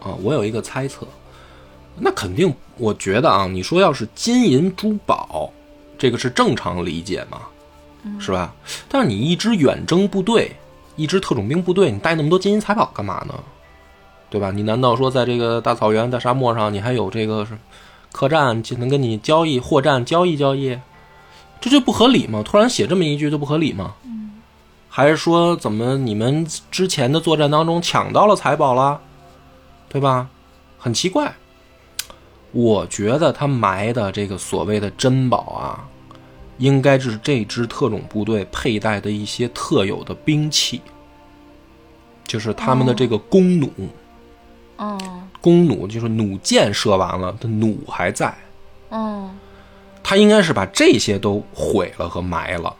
[0.02, 1.08] 啊，我有一个猜测，
[1.98, 5.50] 那肯定，我觉得啊，你说要是金银珠宝，
[5.98, 7.44] 这个是正常理解嘛，
[8.20, 8.54] 是吧？
[8.90, 10.54] 但是你一支远征部队，
[10.98, 13.34] 一支特种兵部队，你带那么多金银财宝干嘛呢？
[14.34, 14.50] 对吧？
[14.50, 17.56] 你难道说在这个大草原、大沙漠上，你还有这个是
[18.12, 20.76] 客栈，就能跟你交易货站交易交易？
[21.62, 22.42] 这就不合理吗？
[22.44, 23.94] 突然写这么一句，就不合理吗？
[24.90, 29.00] 还是说怎么你们之前的作战当中抢到了财宝了，
[29.88, 30.28] 对吧？
[30.80, 31.32] 很奇怪。
[32.52, 35.88] 我觉得他埋的这个所谓的珍宝啊，
[36.58, 40.82] 应该是这支特种部队佩戴的一些特有的兵器，
[42.26, 43.70] 就是他们的这个弓弩。
[44.78, 45.00] 嗯
[45.42, 48.34] 弓弩就是弩箭射完了，的弩还在。
[48.90, 49.30] 嗯，
[50.02, 52.74] 他应该是把这些都毁了和埋了。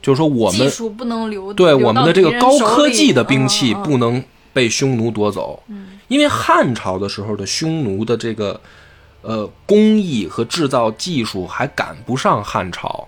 [0.00, 4.22] 就是说我们技术不能留，对我们的这个高科技的兵器不能
[4.52, 5.60] 被匈奴夺走，
[6.06, 8.58] 因为汉朝的时候的匈奴的这个
[9.22, 13.06] 呃工艺和制造技术还赶不上汉朝，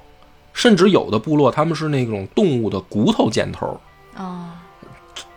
[0.53, 3.81] 甚至有的部落他们是那种动物的骨头箭头。
[4.17, 4.60] 啊，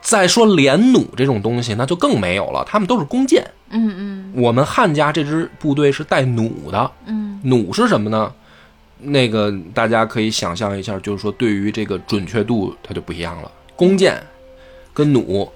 [0.03, 3.43] 再说连弩这种东西，那就更没有了，他们都是弓箭。
[3.69, 8.31] 嗯嗯我们汉家这支部队是带弩的，嗯弩是什么呢？
[8.99, 13.51] 那个大家可以想象一下，就是说对于这个准确度它就不一样了。
[13.75, 14.21] 弓箭
[14.93, 15.51] 跟弩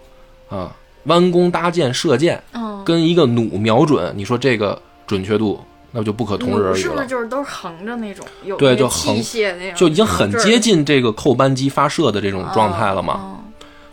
[0.49, 5.59] 啊，弯弓搭箭射箭，嗯，跟一个弩瞄准，你说这个准确度
[5.91, 7.07] 那就不可同日而语了是不是。
[7.07, 8.25] 就是都是横着那种？
[8.43, 9.15] 有对就横
[9.75, 13.39] 就已经很接近这个扣扳机发射的这种状态了嘛？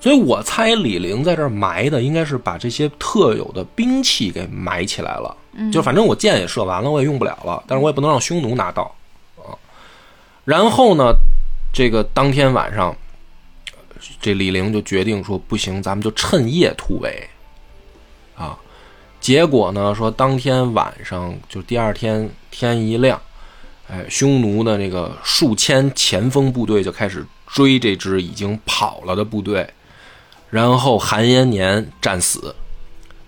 [0.04, 5.34] 嗯所以我猜李陵在这儿埋的应该是把这些特有的兵器给埋起来了。
[5.54, 8.94] 嗯就反正我箭也射完了，我也用不了了，但是我也不能让匈奴拿到
[9.38, 9.56] 啊。
[10.44, 11.14] 然后呢，
[11.72, 12.94] 这个当天晚上，
[14.20, 17.26] 这李陵就决定说不行，咱们就趁夜突围
[18.36, 18.58] 啊。
[19.22, 23.18] 结果呢，说当天晚上就第二天天一亮，
[23.88, 29.66] 哎，匈奴的这个数千前锋部队就开始追这支已经跑了的部队，
[30.54, 32.54] 然后韩延年战死，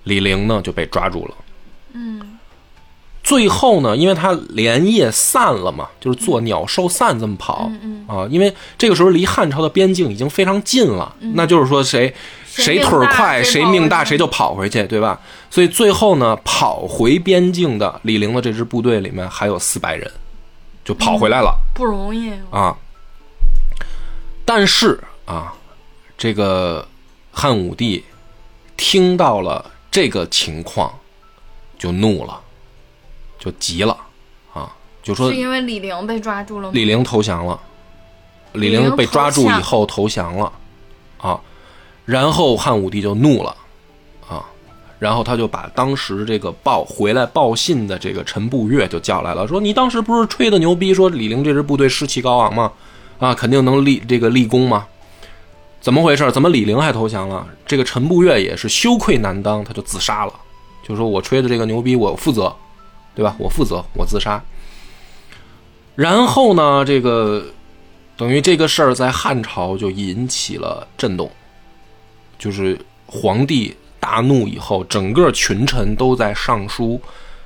[0.05, 1.35] 李陵呢就被抓住了。
[1.93, 2.39] 嗯
[3.24, 7.68] 最后呢，因为他连夜散了嘛，就是做鸟兽散这么跑
[8.07, 8.24] 啊。
[8.31, 12.14] 因为这个时候离汉朝的边境已经非常近了，那就是说谁
[12.47, 15.20] 谁腿儿快，谁命大，谁就跑回去，对吧？
[15.51, 20.09] 所以最后呢，跑回边境的李陵的这支部队里面还有四百人，
[20.85, 21.53] 就跑回来了。
[21.74, 22.77] 不容易啊。
[24.45, 25.53] 但是啊，
[26.16, 26.87] 这个
[27.39, 28.03] 汉武帝
[28.78, 30.91] 听到了这个情况，
[31.78, 32.41] 就怒了。
[33.39, 33.95] 就急了，
[34.55, 36.72] 啊，就说是因为李陵被抓住了吗？
[36.72, 37.61] 李陵投降了，
[38.55, 40.51] 李陵被抓住以后投降了，
[41.18, 41.39] 啊，
[42.07, 43.55] 然后汉武帝就怒了，
[44.26, 44.43] 啊，
[44.99, 52.72] 然后他就把当时这个报回来报信的这个陈步岳就叫来了，说你当时不是吹的牛逼，说李陵这支部队士气高昂吗？
[53.18, 54.87] 啊，肯定能立这个立功吗？
[55.87, 56.32] 怎么回事？
[56.32, 57.47] 怎么李陵还投降了？
[57.64, 60.32] 这个陈步岳也是羞愧难当，他就自杀了，
[60.82, 62.53] 就说我吹的这个牛逼，我负责。
[63.14, 63.37] 对吧？
[63.39, 64.43] 我负责，我自杀。
[65.95, 67.47] 然后呢，这个
[68.16, 71.30] 等于这个事儿在汉朝就引起了震动，
[72.37, 72.76] 就是
[73.07, 77.01] 皇帝大怒以后，整个群臣都在上书，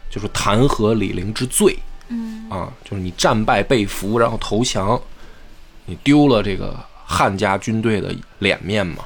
[0.09, 1.79] 就是弹劾李陵之罪。
[2.09, 4.99] 嗯啊，就是你战败被俘，然后投降，
[5.85, 6.75] 你丢了这个
[7.11, 9.05] 汉家军队的脸面嘛。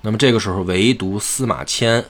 [0.00, 2.02] 那么这个时候，唯独司马迁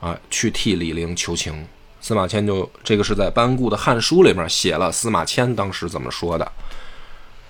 [0.00, 1.66] 啊，去替李陵求情。
[2.00, 6.52] 司马迁就这个是在班固的《汉书》里面写了，司马迁当时怎么说的？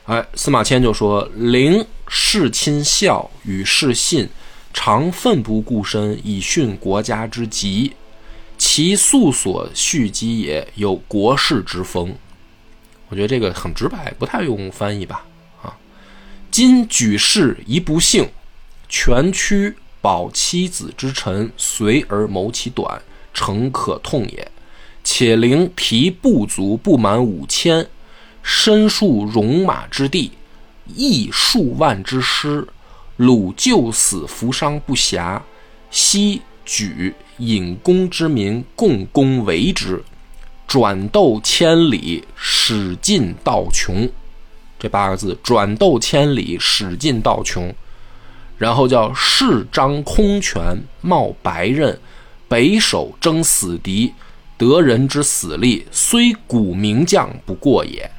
[0.06, 4.28] 哎，司马迁就说：“陵事亲孝，与事信，
[4.74, 7.92] 常奋不顾身以殉国家之急，
[8.58, 12.12] 其素所蓄积也，有国士之风。”
[13.08, 15.24] 我觉得这个很直白，不太用翻译吧？
[16.52, 18.28] 今举事一不幸，
[18.86, 23.00] 全屈保妻子之臣，随而谋其短。
[23.32, 24.52] 诚可痛也。
[25.02, 27.88] 且陵提部卒不满五千，
[28.42, 30.32] 身数戎马之地，
[30.94, 32.68] 亦数万之师，
[33.18, 35.40] 虏救死扶伤不暇，
[35.90, 40.04] 悉举引弓之民共攻为之，
[40.66, 44.06] 转斗千里，使尽道穷。
[44.82, 47.72] 这八个字：转斗千里，使尽道穷。
[48.58, 51.96] 然后叫势张空拳，冒白刃。
[52.48, 54.12] 北守争死敌，
[54.58, 58.10] 得人之死力，虽古名将不过也。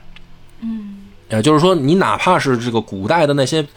[0.61, 0.99] 嗯，
[1.29, 3.67] 也就是说，你哪怕是这个古代的那些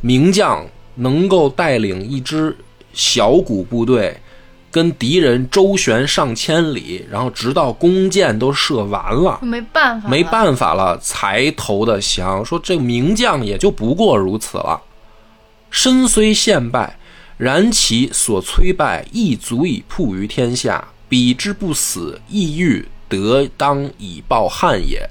[0.00, 2.56] 名将，能够带领一支
[2.94, 4.18] 小股部队，
[4.76, 12.44] 跟敌人周旋上千里，然后直到弓箭都射完了，没办法，没办法了，才投的降。
[12.44, 14.82] 说这个名将也就不过如此了，
[15.70, 16.98] 身虽陷败。
[17.38, 20.88] 然其所摧败，亦足以曝于天下。
[21.08, 25.08] 彼之不死，亦欲得当以报汉也。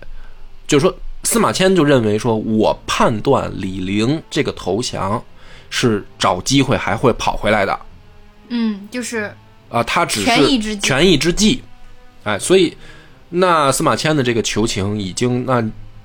[0.68, 5.24] 就是说，司马迁就认为说，我判断李陵这个投降
[5.72, 7.80] 是找机会还会跑回来的。
[8.50, 9.36] 嗯，就是
[9.70, 10.88] 啊，他只是权宜之计。
[10.88, 11.64] 权宜之计，
[12.24, 12.76] 哎，所以
[13.30, 15.64] 那司马迁的这个求情已经那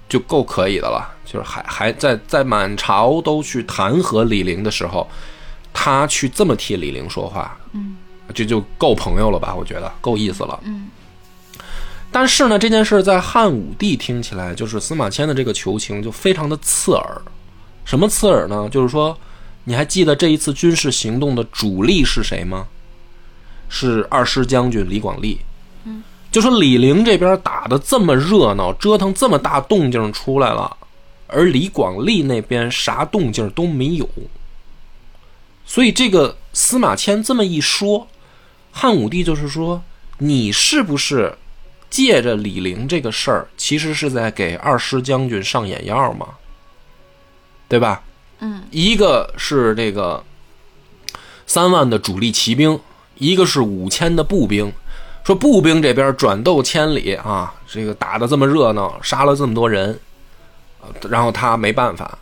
[0.08, 1.16] 就够可以的了。
[1.24, 5.08] 就是还还在在满朝都去弹劾李陵的时候。
[5.72, 7.96] 他去这么替李陵说话，嗯，
[8.34, 9.54] 这就够朋友了吧？
[9.54, 10.58] 我觉得够意思了。
[10.64, 10.88] 嗯，
[12.11, 17.22] 但是呢，这件事在汉武帝听起来，就是司马迁的这个求情就非常的刺耳。
[17.84, 18.68] 什么刺耳呢？
[18.68, 19.16] 就是说，
[19.62, 22.66] 你还记得这一次军事行动的主力是谁吗？
[23.70, 25.40] 是二师将军李广利。
[25.84, 30.76] 嗯，就说李陵这边打的这么热闹，折腾这么大动静出来了，
[31.26, 34.06] 而李广利那边啥动静都没有。
[35.64, 38.08] 所以这个司马迁这么一说，
[38.72, 39.82] 汉武帝就是说，
[40.18, 41.38] 你是不是
[41.88, 46.26] 借着李陵这个事儿，其实是在给二师将军上眼药嘛？
[47.68, 48.02] 对吧？
[48.40, 50.24] 嗯，一个是这个
[51.46, 52.80] 三万的主力骑兵，
[53.20, 54.72] 一个是五千的步兵。
[55.22, 59.96] 说步兵这边转斗千里啊，这个打的这么热闹，杀了这么多人，
[61.08, 62.18] 然后他没办法。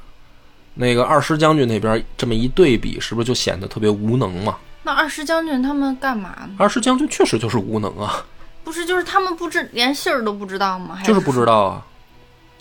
[0.74, 4.59] 那个二师将军那边这么一对比，是不是就显得特别无能嘛？
[4.82, 6.51] 那二师将军他们干嘛呢？
[6.59, 8.24] 二师将军确实就是无能啊！
[8.64, 10.99] 不是，就是他们不知连信儿都不知道吗？
[11.05, 11.86] 就是不知道啊！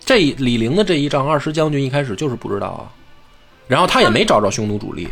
[0.06, 2.90] 这李陵的这一仗，二师将军一开始就是不知道啊，
[3.68, 5.08] 然后他也没找着匈奴主力。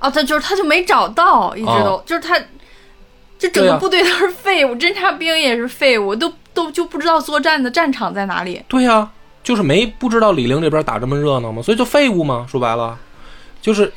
[0.00, 2.36] 哦，他就是他就没找到，一直都就是他，
[3.38, 8.62] 这整个部队都是废物，侦察兵也是废物，都都就不知道作战的战场在哪里。
[8.66, 9.10] 对呀。
[9.42, 11.62] 就是没不知道李陵这边打这么热闹吗？
[11.62, 12.46] 所以就废物嘛。
[12.46, 12.96] 说白了，
[13.62, 13.90] 就是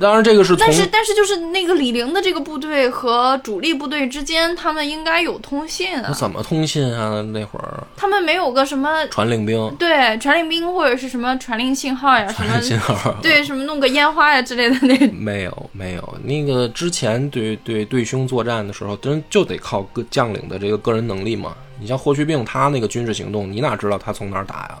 [0.00, 6.12] 当然这个是但是但是就是那个李陵的这个部队和主力部队之间，他们应该有通信啊。
[6.12, 7.22] 怎么通信啊？
[7.32, 16.18] 那会儿他们没有个什么传令兵、对传令兵或者是什么传令信号呀，什么信号，对什么弄个烟花呀之类的那 没有没有。
[16.22, 21.54] 那个之前对对对兄作战的时候，真就得靠个将领的这个个人能力嘛。
[21.78, 24.78] 你像霍去病，他那个军事行动，你哪知道他从哪儿打呀？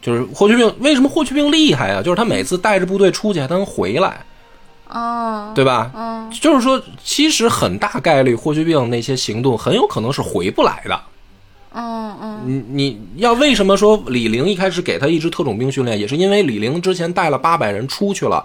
[0.00, 2.02] 就是霍去病，为什么霍去病厉害啊？
[2.02, 4.24] 就是他每次带着部队出去，他能回来，
[4.88, 5.90] 哦，对吧？
[5.94, 11.00] 嗯就是说，其实很大概率霍去病那些行动很有可能是回不来的。
[11.72, 18.44] 嗯嗯你你要为什么说李陵一开始给他一支特种兵训练，也是因为李陵之前带了八百人出去了，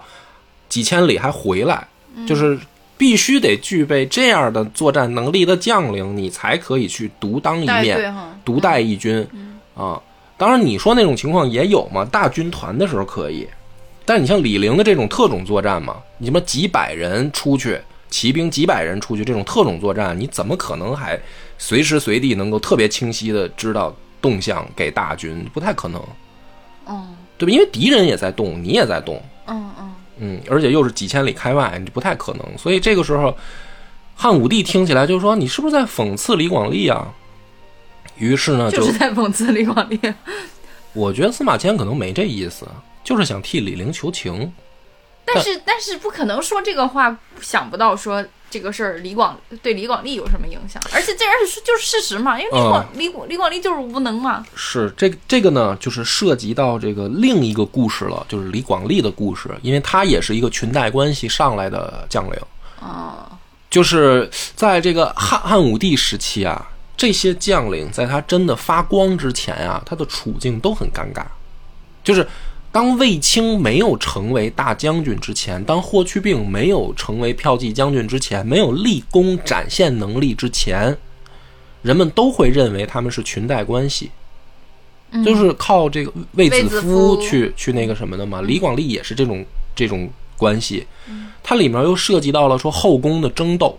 [0.68, 1.86] 几千里还回来，
[2.26, 2.58] 就是
[2.98, 9.26] 必须得具备这样的作战能力的将领，你才可以去独当一面，独带一军
[9.74, 10.00] 啊。
[10.44, 13.48] 当然，你说那种情况也有嘛，大军团的时候可以，
[14.04, 17.80] 但你像李陵的这种特种作战嘛，你什么几百人出去，
[18.10, 21.18] 骑兵几百人出去这种特种作战，你怎么可能还
[21.56, 25.48] 随时随地能够特别清晰的知道动向给大军？
[25.54, 25.98] 不太可能，
[26.88, 27.50] 嗯对吧？
[27.50, 32.44] 因为敌人也在动，你也在动，嗯嗯，嗯，而且又是几千里开外，你不太可能。
[32.58, 33.34] 所以这个时候，
[34.14, 37.08] 汉武帝听起来就是说：“你是不是在讽刺李广利啊？”
[38.16, 39.98] 于是呢，就是在讽刺李广利。
[40.92, 42.66] 我觉得司马迁可能没这意思，
[43.02, 44.52] 就是想替李陵求情。
[45.26, 54.44] 但是但是不可能说这个话，想不到说这个事儿李广对李广利有什么影响，而且这而且是就是事实嘛，因为李广、李广李广利就是无能嘛。
[54.54, 62.38] 是这这个呢，就是涉及到这个另一个故事了，就是李广利的故事，因为他也是一个裙带关系上来的将领。
[62.80, 63.26] 哦，
[63.70, 66.70] 就是在这个汉汉武帝时期啊，
[67.04, 71.22] 这些将领在他真的发光之前啊，他的处境都很尴尬。
[72.02, 72.26] 就是
[72.72, 80.96] 当卫青没有成为大将军之前，当霍去病没有成为骠骑将军之前，没有立功展现能力之前，
[81.82, 84.10] 人们都会认为他们是裙带关系。
[85.22, 88.40] 就是靠这个卫子夫去去那个什么的嘛。
[88.40, 89.44] 李广利也是这种
[89.76, 90.86] 这种关系，
[91.42, 93.78] 它里面又涉及到了说后宫的争斗，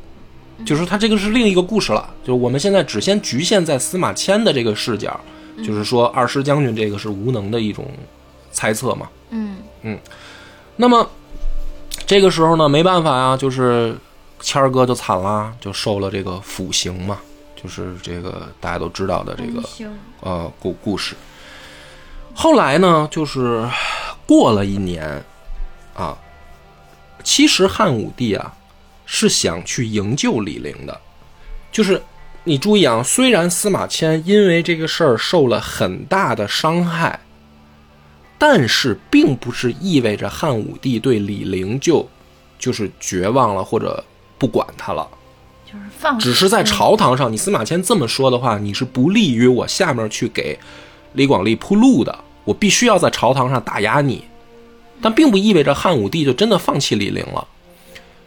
[0.66, 2.08] 就是他这个是另一个故事了。
[2.24, 5.20] 就是我们现在只先局限在司马迁的这个视角，
[5.64, 7.90] 就是说二师将军这个是无能的一种
[8.52, 9.10] 猜测嘛。
[9.32, 9.58] 嗯
[10.78, 11.10] 那么
[12.06, 13.96] 这个时候呢，没办法呀，就是
[14.40, 17.20] 谦儿哥就惨了，就受了这个腐刑嘛，
[17.56, 19.64] 就是这个大家都知道的这个，
[20.22, 21.16] 呃故故事。
[22.34, 23.68] 后来呢，就是
[24.28, 25.24] 过了一年
[25.96, 26.18] 啊，
[27.24, 28.54] 其实汉武帝啊
[29.06, 31.00] 是想去营救李陵的，
[31.72, 32.02] 就是
[32.44, 37.20] 你注意啊，虽然司马迁因为这个事儿受了很大的伤害，
[38.38, 42.08] 但是并不是意味着汉武帝对李陵就
[42.60, 44.04] 就是绝望了或者
[44.38, 45.08] 不管他了。
[45.66, 50.58] 就是放，只是在朝堂上，你司马迁这么说的话，你是不利于我下面去给
[51.14, 52.18] 李广利铺路的。
[52.44, 54.24] 我必须要在朝堂上打压你，
[55.02, 57.48] 但并不意味着汉武帝就真的放弃李陵了。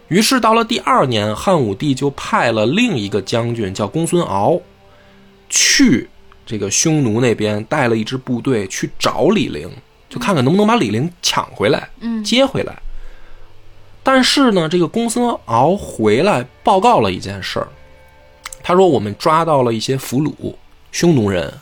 [0.09, 4.59] 于是到了第二年，汉武帝就派了另一个将军叫公孙敖，
[5.49, 6.09] 去
[6.45, 9.69] 这个匈奴那边带了一支部队去找李陵，
[10.09, 12.75] 就看看能不能把李陵抢回来，嗯接回来。
[14.01, 17.67] 但是呢，这个公孙敖回来报告了一件事儿，
[18.63, 20.55] 他说我们抓到了一些俘虏，
[20.91, 21.53] 匈奴人。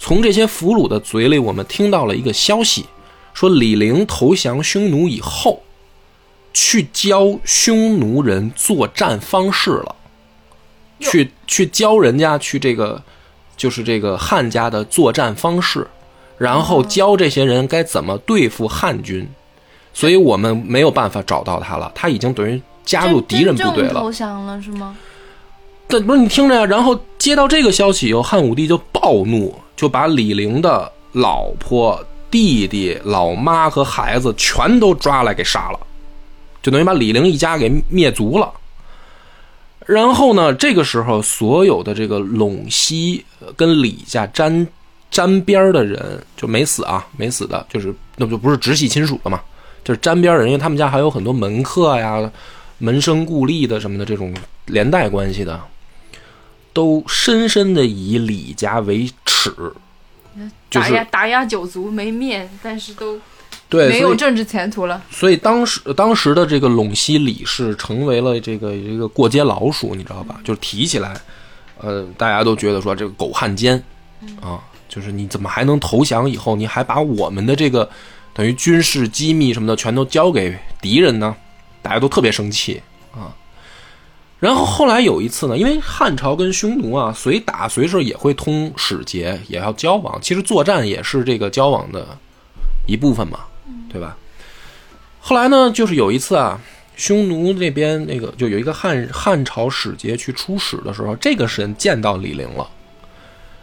[0.00, 2.86] 从这些俘虏的嘴里，我们听到了一个消息，
[3.34, 5.62] 说李陵投降匈奴以后，
[6.52, 9.94] 去教匈奴人作战方式了，
[11.00, 13.02] 去去教人家去这个，
[13.56, 15.86] 就是这个汉家的作战方式，
[16.36, 19.28] 然后教这些人该怎么对付汉军。
[19.94, 24.00] 所以我们没有办法找到他了，他已经等于加入敌人部队了。
[24.00, 24.96] 投降了是吗？
[25.88, 35.80] 但不是你听着呀，然后接到这个消息以后，汉武帝就暴怒，就把李陵的老婆、弟弟、老妈和孩子全都抓来给杀了，
[36.68, 38.52] 就等于把李陵一家给灭族了。
[39.86, 44.66] 然后呢，这个时候所有的这个陇西呃跟李家沾
[45.10, 49.40] 沾边的人就没死啊，没死的，就是那就不是直系亲属了嘛，
[49.82, 52.30] 就是沾边儿人，因为他们家还有很多门客呀、
[52.76, 54.34] 门生故吏的什么的这种
[54.66, 55.58] 连带关系的，
[56.74, 59.50] 都深深的以李家为耻，
[60.68, 63.18] 就是打压打压九族没灭，但是都
[63.68, 65.02] 对，没有政治前途了。
[65.10, 70.40] 所以当时当时的这个陇西李氏成为了这个一个过街老鼠，你知道吧？
[70.42, 71.14] 就是提起来，
[71.78, 73.82] 呃，大家都觉得说这个狗汉奸
[74.40, 74.58] 啊，
[74.88, 77.88] 就是你怎么还能投降以后，你还把我们的这个
[78.32, 81.36] 等于军事机密什么的全都交给敌人呢，
[81.82, 82.80] 大家都特别生气
[83.12, 83.36] 啊。
[84.40, 90.18] 然后后来有一次呢，因为汉朝跟匈奴啊，随打随时也会通使节，也要交往。
[90.22, 92.16] 其实作战也是这个交往的
[92.86, 93.40] 一部分嘛，
[93.88, 94.16] 对吧？
[95.20, 96.60] 后来呢，就是有一次啊，
[96.96, 102.68] 匈奴那边那个就有一个汉汉朝使节去出使的时候，这个神见到李陵了。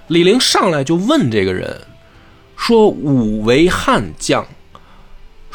[0.08, 1.82] 李陵上来就问这个人
[2.56, 4.46] 说：“吾为汉将。”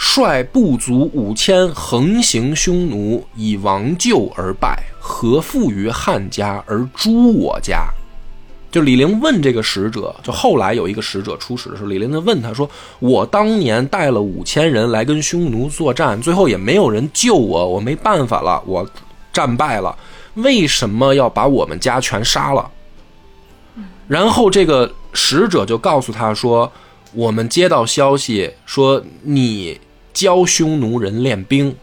[0.02, 7.86] 率部族五千横行匈奴，以王舅而败，何负于汉家而诛我家？
[8.70, 12.68] 就李陵问这个使者，就后来有一个使者出使的时候，李陵就问他说
[13.00, 18.88] ：“我当年带了五千人来跟匈奴作战，最后也没有人救我，我没办法了，我
[19.32, 19.96] 战败了，
[20.34, 22.70] 为什么要把我们家全杀了？”
[24.08, 26.70] 然后这个使者就告诉他说
[27.12, 29.80] ：“我们接到消息说你。”
[30.12, 31.76] 教匈奴人练兵，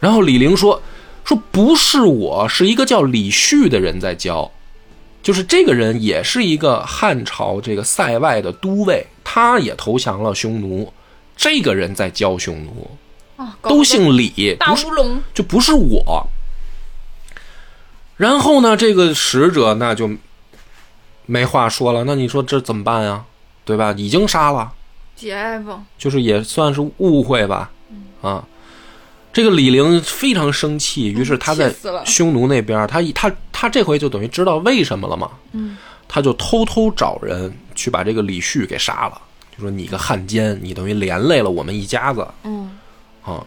[0.00, 0.80] 然后李陵说
[1.22, 4.50] ：“说不是我，是一个叫李旭的人在教，
[5.24, 10.92] 就是这个人也是一个汉朝这个塞外的都尉，他也投降了匈奴，
[11.36, 12.90] 这个人在教匈奴，
[13.36, 16.28] 啊，都姓李，大乌龙，就不是我。
[18.16, 20.08] 然后呢，这个使者那就
[21.26, 23.24] 没话说了，那你说这怎么办呀？
[23.64, 23.92] 对吧？
[23.96, 24.72] 已经杀了。”
[25.96, 27.70] 就是也算是误会吧，
[28.20, 28.44] 啊，
[29.34, 31.74] 这个李陵非常生气，于是他在
[32.06, 35.76] 匈奴那边，他他他这回就等于知道为什么了嘛，嗯，
[36.06, 39.20] 他就偷偷找人去把这个李旭给杀了，
[39.54, 42.78] 就说你个汉奸，你等于连累了我们一家子，嗯，
[43.24, 43.44] 啊，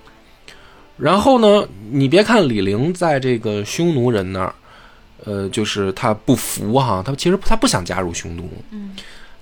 [0.97, 4.53] 然后呢，你别看李陵在这个匈奴人那儿，
[5.23, 8.93] 呃，就是他不服哈，他其实他不想加入匈奴，嗯。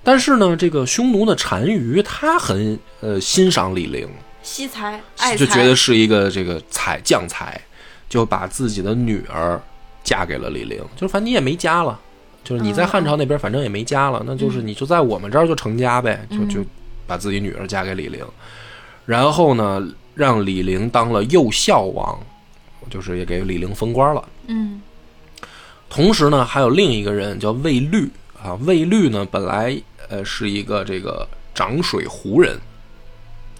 [0.04, 4.08] 但是呢，这个匈奴的单于他很呃欣赏李陵，
[4.46, 7.60] 惜才爱就觉得是一个这个才将才，
[8.08, 9.60] 就把自己的女儿
[10.04, 10.78] 嫁给了李陵。
[10.94, 12.00] 就是反正你也没家了，
[12.44, 16.64] 就是你在汉朝那边反正也没家了，那就是你就在我们这儿就成家呗，就就
[17.06, 18.24] 把自己女儿嫁给李陵，
[19.04, 22.18] 然后呢让李陵当了右孝王，
[22.88, 24.26] 就是也给李陵封官了。
[24.46, 24.80] 嗯，
[25.90, 28.08] 同时呢还有另一个人叫魏律
[28.40, 29.76] 啊，魏律呢本来。
[30.08, 32.56] 呃，是一个这个长水湖人，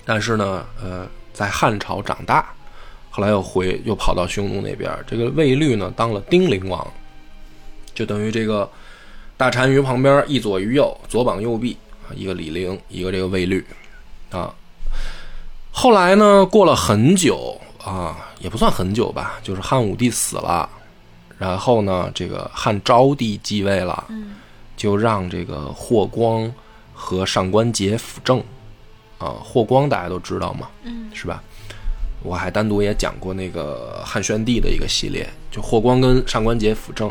[0.06, 2.46] 但是呢，呃，在汉朝长大，
[3.10, 4.90] 后来又回又跑到匈奴那边。
[5.06, 6.86] 这个卫律呢，当了丁陵王，
[7.92, 8.70] 就等于这个
[9.36, 11.76] 大单于旁边一左一右，左膀右臂
[12.08, 13.62] 啊，一个李陵，一个这个卫律
[14.30, 14.54] 啊。
[15.72, 20.70] 后来呢，过了很久啊，也不算很久吧，就是汉武帝死了，
[21.36, 24.04] 然后呢，这个汉昭帝继位了。
[24.76, 26.52] 就让这个霍光
[26.92, 28.44] 和上官桀辅政，
[29.18, 31.42] 啊，霍光大家都知道嘛，嗯，是吧？
[32.22, 37.08] 我还单独也讲过那个汉宣帝的一个系列，就霍光跟上官桀辅政，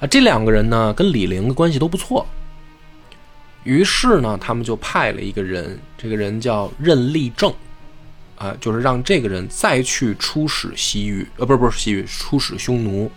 [0.00, 2.26] 啊，这两个人呢跟李陵的关系都不错，
[3.64, 7.52] 于是呢，他们就派了一个人，这个人叫任立正，
[8.36, 13.10] 啊，就是让这个人再去出使西域，呃，不是不是西域，出使匈奴，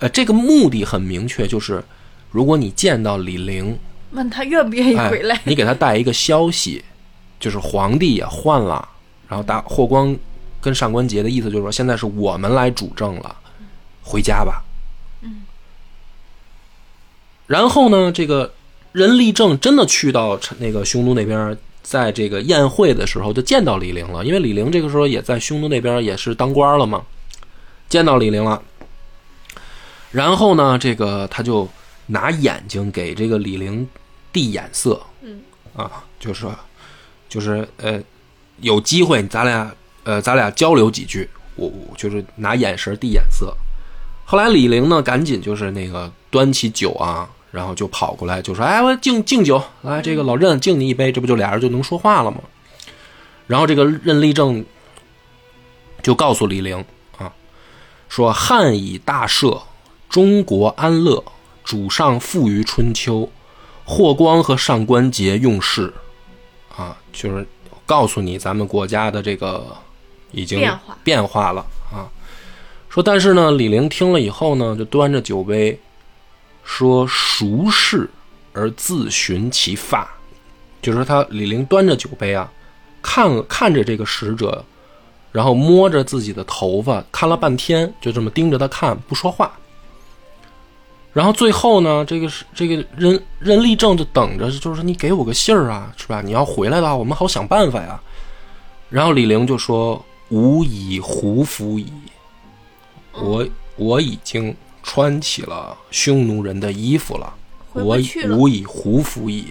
[0.00, 1.82] 呃，这个目的很明确，就是。
[2.32, 3.78] 如果你见到李陵，
[4.10, 6.84] 问他愿不愿意回来，你给他带一个消息，
[7.38, 8.88] 就是皇帝也换了，
[9.28, 10.16] 然后大霍光
[10.60, 13.36] 跟上官桀的意思就是说，现在是我们来主政了，
[14.02, 14.62] 回家吧。
[15.22, 15.42] 嗯。
[17.46, 18.52] 然后呢，这个
[18.92, 27.04] 任立正真的去到那个匈奴那边，在这个宴会的时候就见到李陵了，因为李陵这个时候也在匈奴那边也是当官了嘛，
[27.88, 28.62] 见到李陵了。
[30.10, 31.68] 然后呢，这个他就。
[32.08, 33.84] 拿眼睛给这个李陵
[34.32, 35.40] 递眼色，嗯
[35.74, 36.54] 啊，就是说，
[37.28, 38.00] 就是呃，
[38.60, 39.70] 有机会咱俩
[40.04, 43.54] 呃，咱俩交流几句，我我就是拿眼神递眼色。
[44.24, 52.38] 后来李陵呢，赶紧就是那个端起酒啊，然后就跑过来就说：“哎，我敬敬酒，来这个老任敬你一杯，这不就俩人就能说话了吗？”
[53.46, 54.64] 然后这个任立正
[56.02, 56.84] 就告诉李陵
[57.18, 57.32] 啊，
[58.08, 59.62] 说：“汉以大赦，
[60.08, 61.22] 中国安乐。”
[61.66, 63.28] 主上富于春秋，
[63.84, 65.92] 霍光和上官桀用事，
[66.76, 67.46] 啊，就是
[67.84, 69.76] 告诉你咱们国家的这个
[70.32, 72.08] 已经变化变化了啊。
[72.88, 75.78] 说但是呢，李陵听了以后呢，就端着酒杯
[76.64, 78.08] 说：“孰是
[78.52, 80.08] 而自寻其发？”
[80.82, 82.50] 就是说他李陵端着酒杯啊，
[83.02, 84.64] 看看着这个使者，
[85.32, 89.52] 然后摸着自己的头发，看了半天，就这么盯着他看，不说话。
[91.16, 96.20] 然后最后呢，这个是这个任任立正就等着，就是说你给我个信儿啊，是吧？
[96.20, 97.98] 你要回来的话，我们好想办法呀。
[98.90, 101.90] 然后李陵就说：“吾以胡服矣，
[103.14, 107.32] 我我已经穿起了匈奴人的衣服了，
[107.72, 107.96] 我
[108.28, 109.46] 吾以胡服矣。”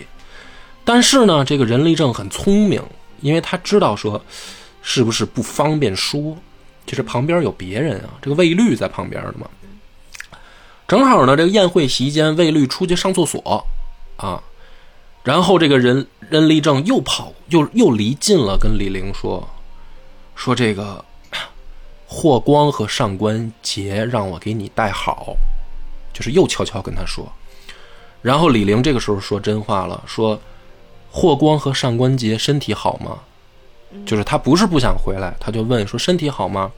[0.86, 2.80] 但是呢，这个任立正很聪明，
[3.22, 4.24] 因为他知道说
[4.84, 6.38] 是不是不方便说，
[6.86, 9.50] 就是旁边有别人啊，这个卫律在旁边的嘛。
[10.88, 13.66] 正好呢，这个宴会席间，卫律出去上厕所，
[14.18, 14.42] 啊，
[15.24, 19.48] 然后这个人任立正又跑又又离近了，跟李陵说，
[20.36, 21.04] 说这个
[22.06, 25.36] 霍光和上官桀让我给你带好，
[26.14, 27.28] 就是又悄悄跟他说。
[28.22, 30.40] 然后李陵这个时候说真话了，说
[31.12, 33.20] 霍光和上官桀身体好吗？
[34.06, 36.72] 就是他不是不想回来，他就问说身体好吗？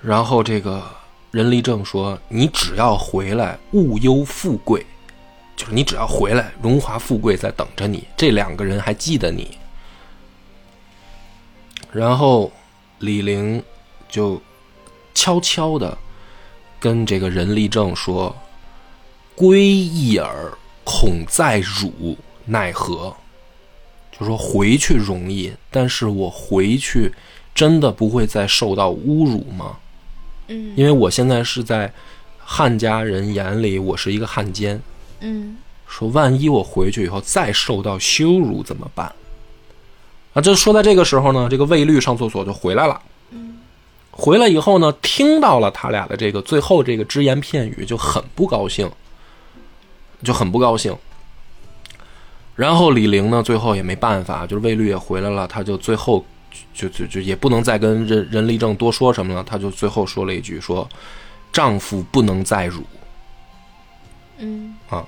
[0.00, 0.82] 然后这个
[1.36, 4.86] 任立正说：“你只要回来，勿忧富贵，
[5.54, 8.04] 就是你只要回来，荣华富贵在等着你。
[8.16, 9.58] 这两个人还记得你。”
[11.92, 12.50] 然后
[13.00, 13.62] 李陵
[14.08, 14.40] 就
[15.12, 15.98] 悄悄的
[16.80, 18.34] 跟这个任立正说
[19.36, 20.50] ：“归义耳，
[20.84, 22.16] 恐在辱，
[22.46, 23.14] 奈何？”
[24.18, 27.12] 就说回去容易，但是我回去
[27.54, 29.76] 真的不会再受到侮辱吗？
[30.48, 31.92] 嗯因为我现在是在
[32.38, 34.80] 汉家人眼里，我是一个汉奸。
[35.20, 39.12] 嗯说万一我回去以后再受到羞辱怎么办？
[40.34, 43.00] 啊，就说在这个时候呢，这个卫律上厕所就回来了。
[44.10, 48.90] 回来以后呢，听到了他俩的这个最后这个只言片语，就很不高兴，
[50.22, 50.96] 就很不高兴。
[52.54, 56.24] 然后李陵呢，最后也没办法，就是卫律也回来了，他就最后
[56.74, 60.88] 就就就也不能再跟任任立正多说什么了，他就最后说了一句说
[61.52, 62.82] ：“丈夫不能再辱。”
[64.38, 65.06] 嗯啊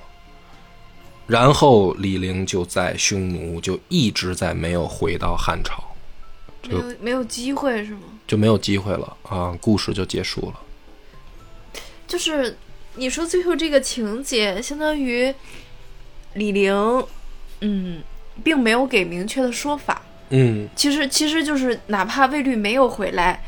[1.27, 5.83] 然后李陵就在匈奴就一直在没有回到汉朝，
[6.67, 8.01] 没有没有机会是吗？
[8.25, 10.59] 就没有机会了啊，故事就结束了。
[12.07, 12.57] 就是
[12.95, 15.31] 你说最后这个情节，相当于
[16.33, 16.73] 李陵，
[17.61, 18.01] 嗯，
[18.43, 20.01] 并没有给明确的说法。
[20.29, 20.67] 嗯。
[20.75, 23.43] 其实其实就是哪怕卫律没有回来，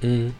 [0.00, 0.32] 嗯，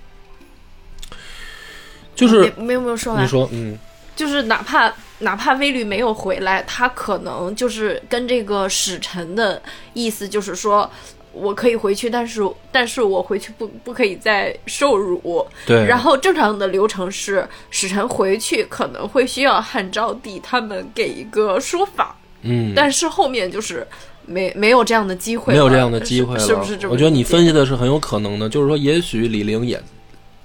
[2.14, 3.22] 就是没没有没有说完。
[3.22, 3.78] 你，说嗯。
[4.14, 9.62] 就是哪怕哪怕卫律没有回来，他可能就是跟这个使臣的
[9.94, 10.90] 意思就是说。
[11.34, 15.48] 我可以回去，但是但是我回去不不可以再受辱。
[15.64, 23.88] 对，然后正常的流程是，使臣回去可能会需要汉昭帝他们给一个说法，嗯，但是后面就是
[24.26, 26.92] 没没有这样的机会，没有这样的机会了，是是不是这么？
[26.92, 29.82] 我觉得你分析的是很有可能的，就是说，也许李玲也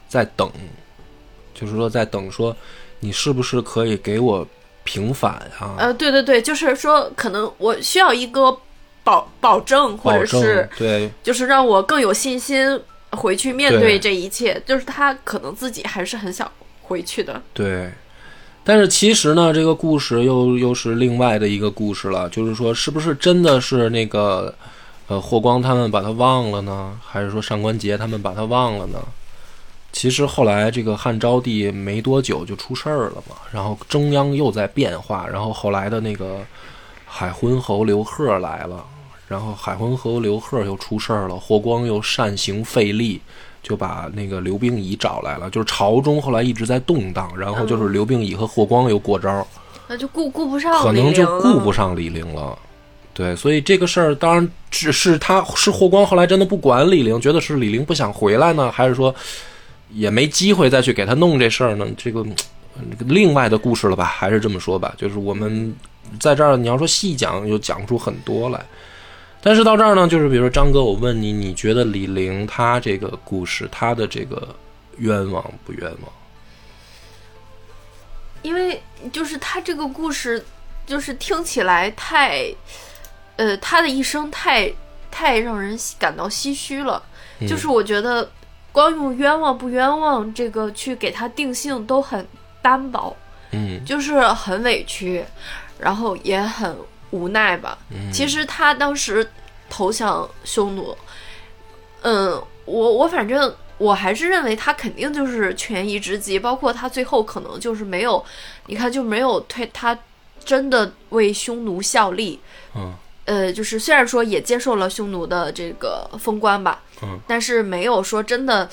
[0.07, 0.49] 在等，
[1.53, 2.55] 就是说在等，说
[2.99, 4.47] 你是不是可以给我
[4.83, 5.75] 平反啊？
[5.77, 8.57] 呃，对对对，就是说可能我需要一个
[9.03, 12.79] 保保证，或者是对，就是让我更有信心
[13.11, 16.49] 回去面对对这一切，就是他可能自己还是很想
[16.81, 17.41] 回去的。
[17.53, 17.91] 对，
[18.67, 24.53] 但是其实呢，这个故事又又是另外的一个故事了，就是说，是不是真的是那个
[25.07, 28.99] 呃霍光他们把他忘了呢，还是说上官桀他们把他忘了呢？
[29.93, 36.41] 其实后来这个汉昭帝没多久就出事儿了嘛，然后中央又在变化，然后后来的那个
[37.05, 38.83] 海昏侯刘贺来了，
[39.29, 43.21] 然后海昏侯刘贺又出事儿了，霍光又擅行废立，
[43.67, 49.45] 就把那个刘病已找来了，就是朝中后来一直在动荡，然后就是刘病已和霍光又过招，
[49.89, 52.57] 那就顾顾不上可能就顾不上李陵了。
[53.13, 59.13] 对，所以这个事儿当然只是他是霍光后来真的不管李陵，觉得是李陵不想回来呢，还是说
[59.91, 61.85] 也没机会再去给他弄这事儿呢？
[61.97, 64.05] 这个嗯这个另外的故事了吧？
[64.05, 65.75] 还是这么说吧，就是我们
[66.21, 68.65] 在这儿你要说细讲，又讲出很多来。
[69.47, 74.53] 但是到这儿呢，就是比如说张哥，我问你，你觉得李玲她这个故事，她的这个
[74.97, 76.11] 冤枉不冤枉？
[78.41, 78.83] 因为
[79.13, 80.45] 就是她这个故事，
[80.85, 82.53] 就是听起来太，
[83.37, 84.69] 呃，她的一生太
[85.09, 87.01] 太让人感到唏嘘了。
[87.39, 88.29] 嗯就是我觉得
[88.73, 92.27] 光用冤枉不冤枉这个去给她定性都很
[92.61, 93.15] 单薄，
[93.51, 95.23] 嗯就是很委屈，
[95.79, 96.75] 然后也很
[97.11, 97.77] 无奈吧。
[97.89, 99.29] 嗯，其实他当时
[99.69, 100.97] 投降匈奴，
[102.01, 108.23] 嗯，我我反正我还是认为他肯定就是权宜之计，包括他最后可能就是没有，
[108.67, 109.97] 你看就没有推他
[110.43, 112.39] 真的为匈奴效力，
[112.75, 112.93] 嗯。
[113.25, 118.69] 呃，就是虽然说也接受了匈奴的这个封官吧，嗯，但是没有说真的，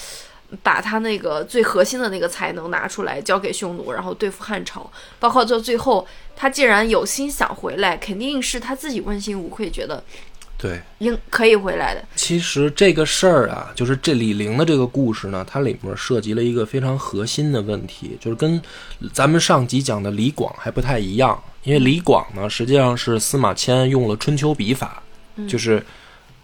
[0.62, 4.90] 把他那个最核心的那个才能拿出来交给匈奴，然后对付汉朝。
[5.18, 10.02] 包括到最后，他既然有心想回来，肯定是他自己问心无愧，觉得
[10.56, 12.02] 对，应可以回来的。
[12.14, 18.60] 其实这个事儿啊，就是这李陵的这个故事呢，它里面涉及了一个非常核心的问题，就是跟
[19.12, 21.38] 咱们上集讲的李广还不太一样。
[21.64, 25.02] 因为李广呢，实际上是司马迁用了春秋笔法，
[25.48, 25.82] 就是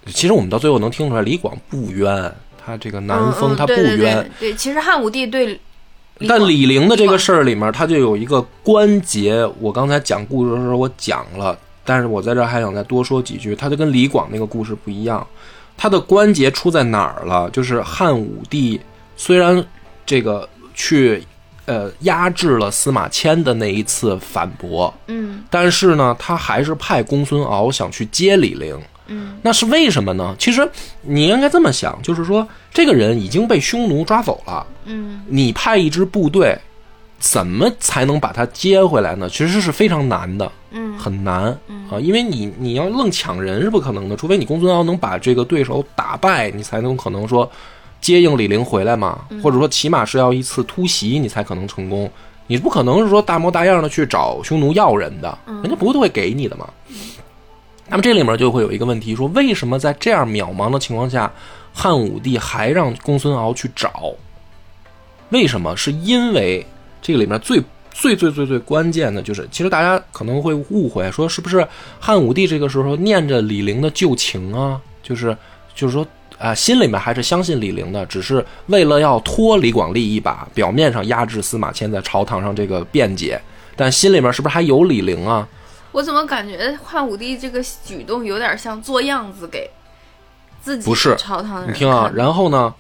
[0.07, 2.35] 其实我们到最后能听出来，李广不冤，
[2.71, 4.31] 他这个南风他不冤。
[4.39, 5.59] 对，其实汉武帝对
[6.29, 15.27] 但李陵的这个事儿里面，他就有一个关节，我刚才讲故事的时候我讲了，但是我在这儿还想再多说几句，他就跟李广那个故事不一样，
[15.77, 17.49] 他的关节出在哪儿了？
[17.51, 18.81] 就是汉武帝
[19.17, 19.65] 虽然
[20.05, 21.25] 这个去
[21.65, 28.79] 呃压制了司马迁的那一次反驳，嗯但是呢，他还是派公孙敖想去接李陵。
[29.13, 30.37] 嗯那是为什么呢？
[30.39, 30.69] 其实
[31.03, 34.67] 你应该这么想，就是说这个人已经被匈奴抓走了。
[34.85, 36.57] 嗯你派一支部队，
[37.19, 39.29] 怎么才能把他接回来呢？
[39.29, 41.45] 其实是非常难的，嗯很难
[41.91, 47.51] 啊，因为你你要愣抢人是不可能的，除非你公孙敖能把这个对手打败，你才能可能说
[48.01, 52.11] 接应李陵回来嘛，或者说起码是要一次突袭，你才可能成功。
[52.47, 56.69] 你不可能是说大模大样的去找匈奴要人的，人家不会给你的嘛。
[57.89, 61.31] 那么这里面就会有一个问题，说为什么在这样渺茫的情况下，
[61.73, 64.13] 汉武帝还让公孙敖去找？
[65.31, 65.77] 为什么？
[65.77, 66.67] 是因为
[67.01, 67.63] 这个里面最
[67.93, 71.67] 最最最最关键的就是，其实大家可能会误会，说是不是
[71.99, 74.81] 汉武帝这个时候念着李陵的旧情啊？
[75.03, 75.37] 就是
[75.75, 76.07] 就是说
[76.39, 83.39] 啊、心里面还是相信李陵的，只是为了要拖李广利一把，表面上压制司马迁在朝堂上这个辩解，
[83.77, 85.47] 但心里面是不是还有李陵啊？
[85.93, 89.69] 我怎么感觉汉武帝这个举动有点像做样子给
[90.61, 92.73] 自己不是朝堂的人你听啊，然后呢，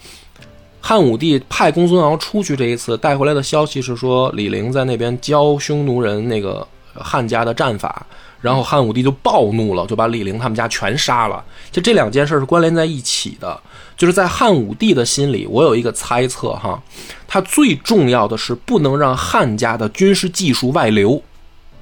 [0.80, 8.06] 汉武帝派公孙敖出去这一次带回来的消息是说，李陵在那边教匈奴人那个汉家的战法，
[8.40, 11.42] 然后汉武帝就暴怒了，就把李陵他们家全杀了。
[11.70, 13.60] 就这两件事是关联在一起的，
[13.96, 16.82] 就是在汉武帝的心里，我有一个猜测哈，
[17.28, 21.22] 他最重要的是不能让汉家的军事技术外流。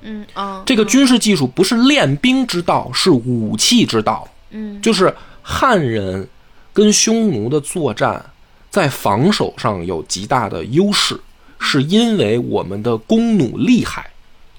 [0.02, 4.26] 嗯嗯这个军事技术不是练兵之道，是武器之道。
[4.50, 5.14] 嗯就是
[5.50, 6.28] 汉人
[6.74, 8.22] 跟匈奴的作战，
[8.68, 11.18] 在防守上有极大的优势，
[11.58, 14.10] 是因为我们的弓弩厉害。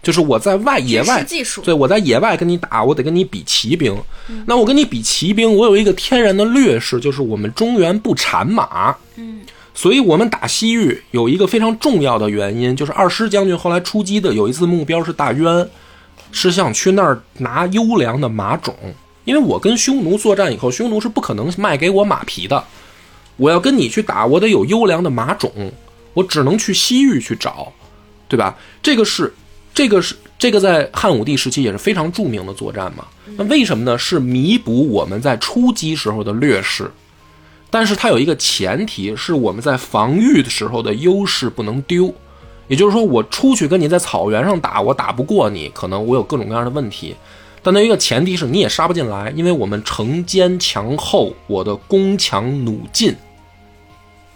[0.01, 1.23] 就是我在外野外
[1.63, 3.95] 对我在野外跟你打，我得跟你比骑兵。
[4.47, 8.95] 那我跟你比骑兵，我有一个天然的劣势，就是我们中原不产马。
[9.15, 9.41] 嗯
[9.75, 15.69] 所以我们打西域有一个非常重要的原因，就是二师将军后来出击的有一次目标是大渊，
[16.31, 18.75] 是想去那儿拿优良的马种，
[19.25, 22.63] 因为我跟匈奴作战以后，匈奴是不可能卖给我马匹的，
[23.37, 25.51] 我要跟你去打，我得有优良的马种，
[26.13, 27.71] 我只能去西域去找，
[28.27, 28.57] 对吧？
[28.81, 29.33] 这个是，
[29.73, 33.05] 这个是，这个在汉武帝时期也是非常著名的作战嘛。
[33.37, 33.97] 那为什么呢？
[33.97, 36.89] 是弥补我们在出击时候的劣势。
[37.69, 42.11] 但是它有一个前提，是我们在防御的时候的优势不能丢。
[42.67, 47.15] 也就是说，我出去跟你在草原上打，我打不过你，可能我有各种各样的问题。
[47.61, 53.15] 但它一个前提是你也杀不进来，因为我们城坚墙厚，我的攻强弩进。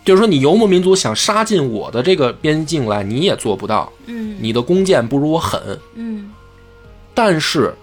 [0.06, 3.90] 就是说，你游牧民族想杀进我的这个边境来，你也做不到。
[4.06, 6.30] 嗯你的弓箭不如我狠，嗯
[7.14, 7.74] 但是，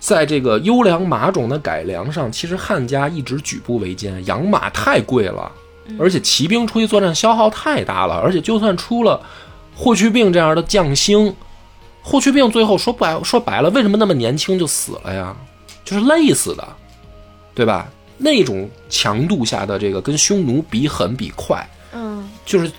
[0.00, 4.24] 在这个优良马种的改良上，其实汉家一直举步维艰。
[4.24, 5.52] 养马太贵了，
[5.98, 9.20] 而且骑兵出去作战消耗太大了，而且就算出了
[9.74, 11.34] 霍去病这样的将星，
[12.04, 15.34] 霍去病最后说白说白了，为什么那么年轻就死了呀？
[15.84, 16.68] 就是累死的，
[17.54, 17.88] 对吧？
[18.18, 22.70] 那种强度下的这个跟匈奴比狠比快，嗯就是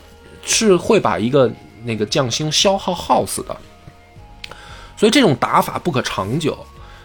[0.45, 1.51] 是会把一个
[1.83, 3.57] 那个将星消耗耗死的，
[4.95, 6.57] 所以这种打法不可长久。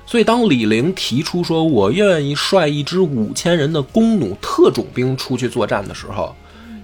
[0.06, 6.34] 所以当李陵提出说我愿意率一支五千人的弓弩特种兵出去作战的时候，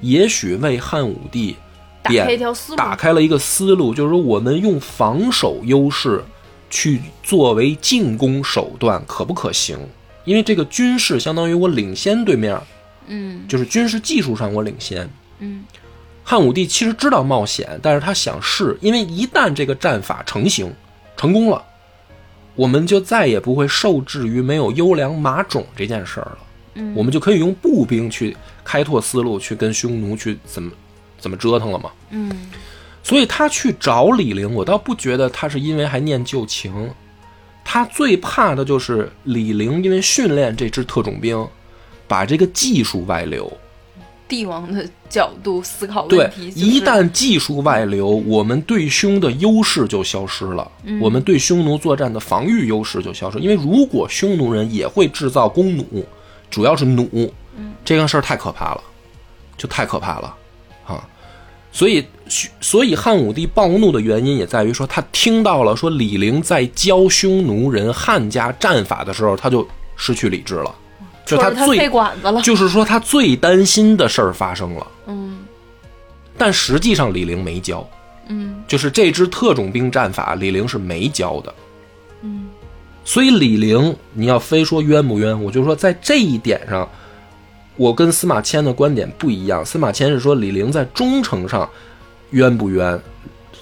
[0.01, 1.57] 也许为汉武帝
[2.09, 6.23] 打开一条思路打开了一个思路，就是说我们用防守优势
[6.69, 9.79] 去作为进攻手段可不可行？
[10.25, 12.61] 因为这个军事相当于我领先对面，
[13.07, 15.09] 嗯就是军事技术上我领先。
[15.39, 15.65] 嗯
[16.25, 20.73] 汉武帝其实知道冒险，但是他想试，因为一旦这个战法成型、
[21.17, 21.63] 成功了，
[22.57, 26.39] 我们就再也不会受制于没有优良马种这件事儿了。
[26.75, 30.73] 嗯我们就可以用步兵去开拓思路，去跟匈奴去怎么
[31.27, 31.91] 怎么折腾了嘛。
[32.11, 32.31] 嗯
[33.03, 36.89] 所以他去找李陵，我倒不觉得他是因为还念旧情，
[37.65, 41.49] 他最怕的就是李陵因为训练这支特种兵，
[42.07, 43.53] 把这个技术外流。
[44.29, 53.39] 帝王的角度思考对问，题，就是一旦技术外流，我们对匈的优势就消失了，嗯我们对匈奴作战的防御优势就消失。
[53.41, 56.05] 因为如果匈奴人也会制造弓弩，
[56.51, 58.83] 主要是弩，嗯这个事儿太可怕了，
[59.57, 60.35] 就太可怕了
[60.85, 61.09] 啊！
[61.77, 62.03] 所以，
[62.59, 70.75] 所以汉武帝暴怒的原因也在于说，他听到了说李陵在教匈奴人汉家战法的时候，他就失去理智了，
[71.27, 72.41] 就他最他管子了。
[72.41, 74.87] 就是说他最担心的事儿发生了。
[75.07, 75.45] 嗯
[76.39, 77.87] 但实际上李陵没教，
[78.29, 81.55] 嗯就是这支特种兵战法，李陵是没教的。
[82.23, 82.49] 嗯
[83.05, 86.89] 所以李陵，你要非说冤不冤，我就说在这一点上，
[87.77, 89.65] 我跟司马迁的观点不一样。
[89.65, 91.69] 司马迁是说李陵在忠诚上
[92.31, 93.01] 冤不冤，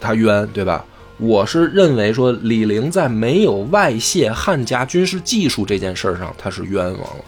[0.00, 0.84] 他冤，对吧？
[1.18, 7.24] 我是认为说李陵在没有外泄汉家军事技术这件事儿上，他是冤枉了。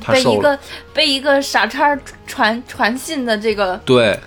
[0.00, 0.58] 他受了被一个
[0.94, 1.96] 被一个傻叉
[2.26, 4.18] 传传信的这个对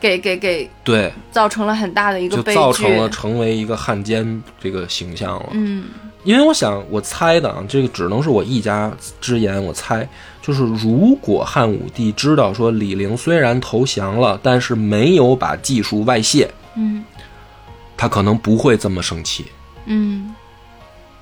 [0.00, 2.58] 给给给对，造成了很大的一个就悲剧。
[2.58, 5.50] 造成了成为一个汉奸这个形象了。
[5.52, 5.84] 嗯
[6.28, 9.64] 因为我想，我猜的啊，这个只能是我一家之言。
[9.64, 10.06] 我猜，
[10.42, 17.02] 就是如果汉武帝知道说李陵虽然投降了，但是没有把技术外泄，嗯
[17.96, 19.46] 他可能不会这么生气。
[19.86, 20.34] 嗯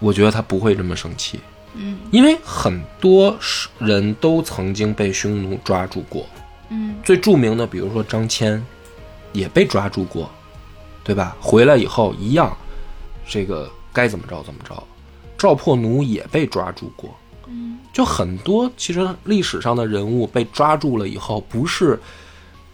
[0.01, 1.39] 我觉得他不会这么生气，
[1.75, 3.39] 嗯因为很多
[3.79, 6.27] 人都曾经被匈奴抓住过。
[6.71, 8.61] 嗯最著名的，比如说张骞，
[9.33, 10.29] 也被抓住过，
[11.05, 11.37] 对吧？
[11.41, 12.57] 回来以后一样，
[13.25, 14.83] 这个该怎么着怎么着。
[15.39, 17.15] 赵破奴也被抓住过，
[17.49, 21.99] 嗯就很多其实历史上的人物被抓住了以后，不是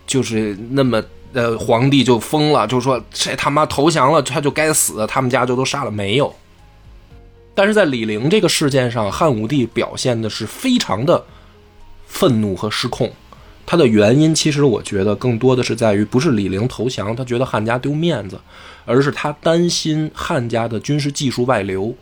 [0.07, 1.03] 就是那么
[1.33, 6.35] 呃皇帝就疯了，就说谁他妈投降了他就该死，他们家就都杀了，没有。
[7.55, 11.25] 但是在李陵这个事件上，汉武帝表现的是非常的
[12.07, 13.13] 愤怒和失控。
[13.65, 18.41] 他的原因其实我觉得更多的是在于，不是李陵投降，他觉得汉家丢面子，
[18.85, 21.95] 而是他担心汉家的军事技术外流。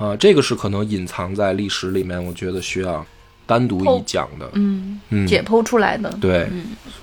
[0.00, 3.04] 啊，这个是可能隐藏在历史里面，我觉得需要
[3.44, 4.48] 单独一讲的。
[4.54, 6.10] 嗯，嗯，解剖出来的。
[6.18, 6.48] 对，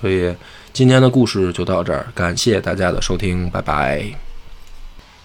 [0.00, 0.34] 所以
[0.72, 4.04] 今天的故事就到这儿，感谢大家的收听，拜拜。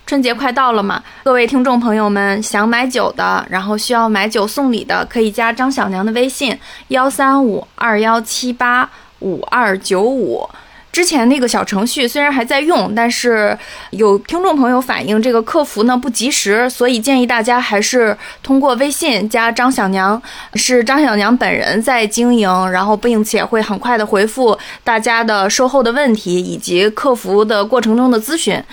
[0.06, 6.56] 春节快到了嘛，各位听众朋友们，想买酒的，然后需要买酒送礼的，可以加张小娘的微信
[6.90, 8.88] 幺三五二幺七八
[9.22, 10.48] 五二九五。
[10.94, 13.58] 之前那个小程序虽然还在用，但是
[13.89, 20.22] 有听众朋友反映这个客服呢不及时，所以建议大家还是通过微信加张小娘，
[20.54, 28.64] 是张小娘本人在经营，然后并且会很快的回复大家的售后的问题以及客服的过程中的咨询。